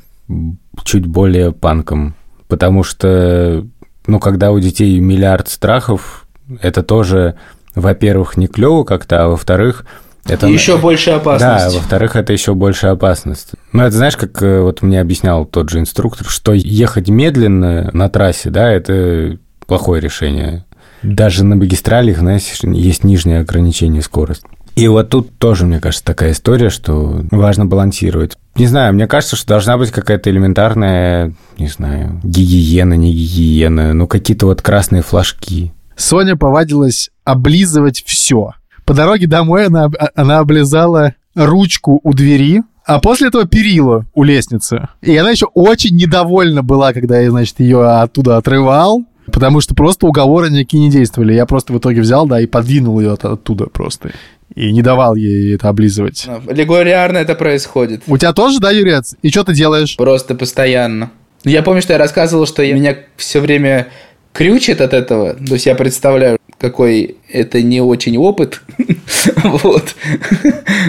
чуть 0.84 1.06
более 1.06 1.52
панком, 1.52 2.14
потому 2.48 2.82
что, 2.82 3.66
ну, 4.06 4.20
когда 4.20 4.52
у 4.52 4.58
детей 4.58 4.98
миллиард 4.98 5.48
страхов, 5.48 6.26
это 6.60 6.82
тоже, 6.82 7.36
во-первых, 7.74 8.36
не 8.36 8.46
клево 8.46 8.84
как-то, 8.84 9.24
а 9.24 9.28
во-вторых, 9.28 9.84
это... 10.26 10.46
Еще 10.46 10.76
больше 10.76 11.10
опасность. 11.10 11.64
Да, 11.64 11.70
во-вторых, 11.70 12.16
это 12.16 12.32
еще 12.32 12.54
больше 12.54 12.88
опасность. 12.88 13.52
Ну, 13.72 13.82
это 13.82 13.96
знаешь, 13.96 14.16
как 14.16 14.42
э, 14.42 14.60
вот 14.60 14.82
мне 14.82 15.00
объяснял 15.00 15.46
тот 15.46 15.70
же 15.70 15.78
инструктор, 15.78 16.26
что 16.28 16.52
ехать 16.52 17.08
медленно 17.08 17.88
на 17.94 18.10
трассе, 18.10 18.50
да, 18.50 18.70
это 18.70 19.38
плохое 19.66 20.02
решение. 20.02 20.66
Даже 21.02 21.44
на 21.44 21.56
магистралях, 21.56 22.18
знаешь, 22.18 22.42
есть 22.62 23.04
нижнее 23.04 23.40
ограничение 23.40 24.02
скорости. 24.02 24.46
И 24.78 24.86
вот 24.86 25.08
тут 25.08 25.36
тоже, 25.38 25.66
мне 25.66 25.80
кажется, 25.80 26.04
такая 26.04 26.30
история, 26.30 26.70
что 26.70 27.24
важно 27.32 27.66
балансировать. 27.66 28.38
Не 28.54 28.66
знаю, 28.66 28.94
мне 28.94 29.08
кажется, 29.08 29.34
что 29.34 29.48
должна 29.48 29.76
быть 29.76 29.90
какая-то 29.90 30.30
элементарная, 30.30 31.34
не 31.58 31.66
знаю, 31.66 32.20
гигиена, 32.22 32.94
не 32.94 33.12
гигиена, 33.12 33.92
ну 33.92 34.06
какие-то 34.06 34.46
вот 34.46 34.62
красные 34.62 35.02
флажки. 35.02 35.72
Соня 35.96 36.36
повадилась 36.36 37.10
облизывать 37.24 38.04
все. 38.06 38.52
По 38.84 38.94
дороге 38.94 39.26
домой 39.26 39.66
она, 39.66 39.90
она 40.14 40.38
облизала 40.38 41.14
ручку 41.34 42.00
у 42.04 42.14
двери, 42.14 42.62
а 42.86 43.00
после 43.00 43.28
этого 43.28 43.46
перила 43.46 44.06
у 44.14 44.22
лестницы. 44.22 44.88
И 45.02 45.16
она 45.16 45.30
еще 45.30 45.46
очень 45.54 45.96
недовольна 45.96 46.62
была, 46.62 46.92
когда 46.92 47.18
я, 47.18 47.30
значит, 47.30 47.58
ее 47.58 47.84
оттуда 47.84 48.36
отрывал. 48.36 49.04
Потому 49.32 49.60
что 49.60 49.74
просто 49.74 50.06
уговоры 50.06 50.50
никакие 50.50 50.82
не 50.82 50.90
действовали. 50.90 51.34
Я 51.34 51.46
просто 51.46 51.72
в 51.72 51.78
итоге 51.78 52.00
взял, 52.00 52.26
да, 52.26 52.40
и 52.40 52.46
подвинул 52.46 53.00
ее 53.00 53.12
от, 53.12 53.24
оттуда 53.24 53.66
просто. 53.66 54.12
И 54.54 54.72
не 54.72 54.82
давал 54.82 55.14
ей 55.14 55.54
это 55.54 55.68
облизывать. 55.68 56.26
Регулярно 56.46 57.18
это 57.18 57.34
происходит. 57.34 58.02
У 58.06 58.16
тебя 58.16 58.32
тоже, 58.32 58.60
да, 58.60 58.70
Юрец? 58.70 59.14
И 59.22 59.30
что 59.30 59.44
ты 59.44 59.54
делаешь? 59.54 59.96
Просто 59.96 60.34
постоянно. 60.34 61.10
Я 61.44 61.62
помню, 61.62 61.82
что 61.82 61.92
я 61.92 61.98
рассказывал, 61.98 62.46
что 62.46 62.62
я, 62.62 62.74
меня 62.74 62.96
все 63.16 63.40
время 63.40 63.88
крючит 64.32 64.80
от 64.80 64.92
этого. 64.92 65.34
То 65.34 65.54
есть 65.54 65.66
я 65.66 65.74
представляю, 65.74 66.38
какой 66.58 67.16
это 67.30 67.62
не 67.62 67.80
очень 67.80 68.16
опыт. 68.18 68.62
вот. 69.44 69.94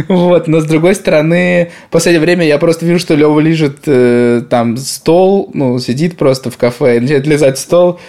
вот. 0.07 0.47
Но 0.47 0.61
с 0.61 0.65
другой 0.65 0.95
стороны, 0.95 1.71
в 1.87 1.91
последнее 1.91 2.21
время 2.21 2.45
я 2.45 2.57
просто 2.57 2.85
вижу, 2.85 2.99
что 2.99 3.15
Лева 3.15 3.39
лежит 3.39 3.79
э, 3.85 4.41
там 4.49 4.77
стол, 4.77 5.51
ну, 5.53 5.77
сидит 5.79 6.17
просто 6.17 6.49
в 6.49 6.57
кафе, 6.57 6.97
и 6.97 6.99
начинает 6.99 7.27
лизать 7.27 7.59
стол. 7.59 7.99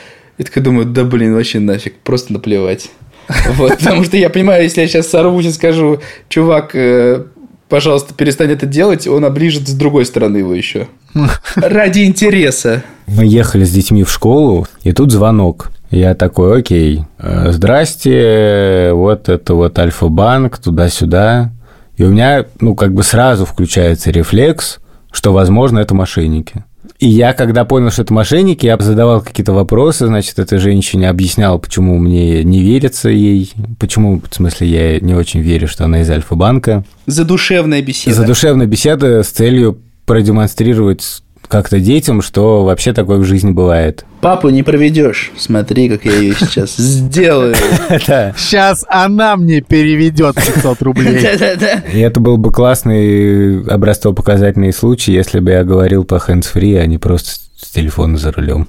И 0.40 0.42
такой 0.42 0.62
думаю, 0.62 0.87
да 0.87 1.05
блин, 1.05 1.35
вообще 1.35 1.61
нафиг, 1.61 1.96
просто 1.98 2.33
наплевать. 2.33 2.88
Вот, 3.57 3.79
потому 3.79 4.05
что 4.05 4.16
я 4.16 4.31
понимаю, 4.31 4.62
если 4.62 4.81
я 4.81 4.88
сейчас 4.88 5.07
сорвусь 5.07 5.44
и 5.44 5.53
скажу, 5.53 6.00
чувак, 6.31 6.74
э, 6.74 7.24
пожалуйста, 7.68 8.14
перестань 8.14 8.50
это 8.50 8.64
делать, 8.64 9.07
он 9.07 9.26
оближет 9.26 9.68
с 9.68 9.74
другой 9.74 10.07
стороны 10.07 10.38
его 10.38 10.55
еще. 10.55 10.88
Ради 11.57 12.07
интереса. 12.07 12.83
Мы 13.07 13.26
ехали 13.26 13.64
с 13.64 13.70
детьми 13.70 14.03
в 14.03 14.11
школу, 14.11 14.66
и 14.83 14.92
тут 14.92 15.12
звонок. 15.12 15.72
Я 15.90 16.14
такой, 16.14 16.61
окей, 16.61 17.03
э, 17.18 17.53
здрасте, 17.53 18.92
вот 18.94 19.29
это 19.29 19.55
вот 19.55 19.79
Альфа-банк, 19.79 20.57
туда-сюда. 20.57 21.53
И 21.98 22.03
у 22.03 22.09
меня, 22.09 22.46
ну, 22.61 22.74
как 22.74 22.94
бы 22.94 23.03
сразу 23.03 23.44
включается 23.44 24.11
рефлекс, 24.11 24.79
что, 25.12 25.35
возможно, 25.35 25.81
это 25.81 25.94
мошенники. 25.94 26.64
И 26.99 27.09
я, 27.09 27.33
когда 27.33 27.64
понял, 27.64 27.90
что 27.90 28.03
это 28.03 28.12
мошенники, 28.12 28.66
я 28.66 28.77
задавал 28.79 29.21
какие-то 29.21 29.53
вопросы, 29.53 30.07
значит, 30.07 30.38
этой 30.38 30.59
женщине 30.59 31.09
объяснял, 31.09 31.59
почему 31.59 31.99
мне 31.99 32.43
не 32.43 32.62
верится 32.62 33.09
ей, 33.11 33.53
почему, 33.79 34.21
в 34.21 34.35
смысле, 34.35 34.66
я 34.69 35.01
не 35.01 35.14
очень 35.14 35.40
верю, 35.40 35.69
что 35.69 35.85
она 35.85 36.01
из 36.01 36.11
Альфа-банка. 36.11 36.85
Задушевная 37.07 37.83
беседа. 37.83 38.16
Задушевная 38.16 38.66
беседа 38.66 39.23
с 39.23 39.29
целью 39.29 39.79
продемонстрировать 40.07 41.23
как-то 41.51 41.81
детям, 41.81 42.23
что 42.23 42.65
вообще 42.65 42.93
такое 42.95 43.19
в 43.19 43.25
жизни 43.25 43.51
бывает. 43.51 44.07
Папу 44.21 44.49
не 44.49 44.63
проведешь. 44.63 45.33
Смотри, 45.37 45.89
как 45.89 46.05
я 46.05 46.13
ее 46.13 46.35
сейчас 46.35 46.77
сделаю. 46.77 47.55
Сейчас 48.37 48.85
она 48.89 49.37
мне 49.37 49.61
переведет 49.61 50.37
500 50.37 50.83
рублей. 50.83 51.19
И 51.93 51.99
это 51.99 52.21
был 52.21 52.37
бы 52.37 52.53
классный 52.53 53.63
образцово-показательный 53.65 54.73
случай, 54.73 55.13
если 55.13 55.41
бы 55.41 55.51
я 55.51 55.65
говорил 55.65 56.05
по 56.05 56.15
hands-free, 56.15 56.79
а 56.79 56.87
не 56.87 56.99
просто 56.99 57.41
с 57.57 57.71
телефона 57.71 58.17
за 58.17 58.33
рулем. 58.33 58.69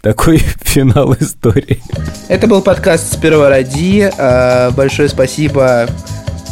Такой 0.00 0.38
финал 0.62 1.14
истории. 1.14 1.80
Это 2.28 2.46
был 2.46 2.62
подкаст 2.62 3.12
«Сперва 3.12 3.50
ради». 3.50 4.10
А, 4.18 4.70
большое 4.72 5.08
спасибо 5.08 5.88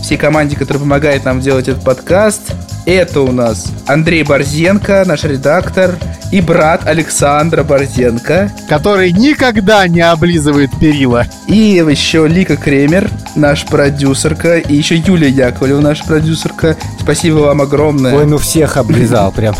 всей 0.02 0.16
команде, 0.16 0.56
которая 0.56 0.80
помогает 0.80 1.24
нам 1.24 1.40
делать 1.40 1.68
этот 1.68 1.84
подкаст. 1.84 2.52
Это 2.86 3.20
у 3.20 3.32
нас 3.32 3.72
Андрей 3.86 4.22
Борзенко, 4.22 5.04
наш 5.06 5.24
редактор, 5.24 5.96
и 6.32 6.40
брат 6.40 6.86
Александра 6.86 7.62
Борзенко. 7.62 8.52
Который 8.68 9.12
никогда 9.12 9.86
не 9.86 10.00
облизывает 10.00 10.70
перила. 10.80 11.26
И 11.46 11.56
еще 11.56 12.26
Лика 12.26 12.56
Кремер, 12.56 13.10
наш 13.36 13.66
продюсерка, 13.66 14.58
и 14.58 14.74
еще 14.74 14.96
Юлия 14.96 15.28
Яковлева, 15.28 15.80
наша 15.80 16.04
продюсерка. 16.04 16.76
Спасибо 17.00 17.36
вам 17.36 17.60
огромное. 17.60 18.14
Ой, 18.14 18.26
ну 18.26 18.38
всех 18.38 18.76
облизал 18.76 19.32
прям. 19.32 19.54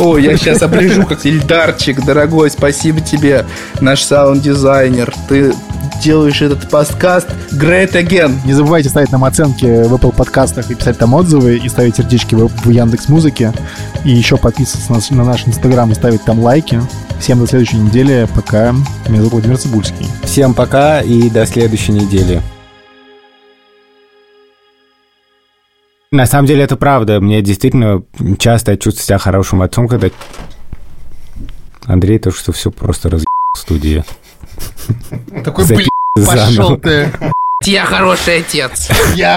О, 0.00 0.16
я 0.16 0.36
сейчас 0.36 0.62
оближу, 0.62 1.04
как 1.04 1.26
Ильдарчик, 1.26 2.02
дорогой, 2.04 2.50
спасибо 2.50 3.00
тебе, 3.00 3.44
наш 3.80 4.02
саунд-дизайнер. 4.02 5.12
Ты 5.28 5.52
делаешь 6.00 6.40
этот 6.40 6.68
подкаст 6.70 7.28
great 7.52 7.92
again. 7.92 8.34
Не 8.46 8.54
забывайте 8.54 8.88
ставить 8.88 9.12
нам 9.12 9.24
оценки 9.24 9.86
в 9.86 9.94
Apple 9.94 10.14
подкастах 10.16 10.70
и 10.70 10.74
писать 10.74 10.98
там 10.98 11.14
отзывы, 11.14 11.58
и 11.58 11.68
ставить 11.68 11.96
сердечки 11.96 12.34
в, 12.34 12.48
в 12.48 12.70
Яндекс 12.70 13.08
Музыке. 13.08 13.52
И 14.04 14.10
еще 14.10 14.36
подписываться 14.38 15.14
на, 15.14 15.22
на 15.22 15.30
наш 15.30 15.46
Инстаграм 15.46 15.90
и 15.92 15.94
ставить 15.94 16.24
там 16.24 16.40
лайки. 16.40 16.80
Всем 17.20 17.38
до 17.38 17.46
следующей 17.46 17.76
недели. 17.76 18.26
Пока. 18.34 18.72
Меня 19.08 19.18
зовут 19.18 19.32
Владимир 19.32 19.58
Цибульский. 19.58 20.06
Всем 20.24 20.54
пока 20.54 21.02
и 21.02 21.28
до 21.28 21.44
следующей 21.44 21.92
недели. 21.92 22.40
На 26.10 26.26
самом 26.26 26.46
деле 26.46 26.64
это 26.64 26.76
правда. 26.76 27.20
Мне 27.20 27.42
действительно 27.42 28.02
часто 28.38 28.72
я 28.72 28.78
чувствую 28.78 29.04
себя 29.04 29.18
хорошим 29.18 29.62
отцом, 29.62 29.86
когда 29.86 30.08
Андрей 31.84 32.18
то, 32.18 32.30
что 32.30 32.52
все 32.52 32.70
просто 32.70 33.10
раз 33.10 33.22
в 33.54 33.58
студии. 33.58 34.02
Такой, 35.44 35.66
блин, 35.66 35.88
пошел 36.26 36.76
ты. 36.76 37.12
Я 37.64 37.84
хороший 37.84 38.38
отец. 38.38 38.88
Я 39.14 39.36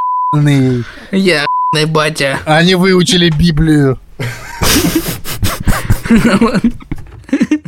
Я 1.11 1.45
батя. 1.87 2.39
Они 2.45 2.75
выучили 2.75 3.29
Библию. 3.29 3.99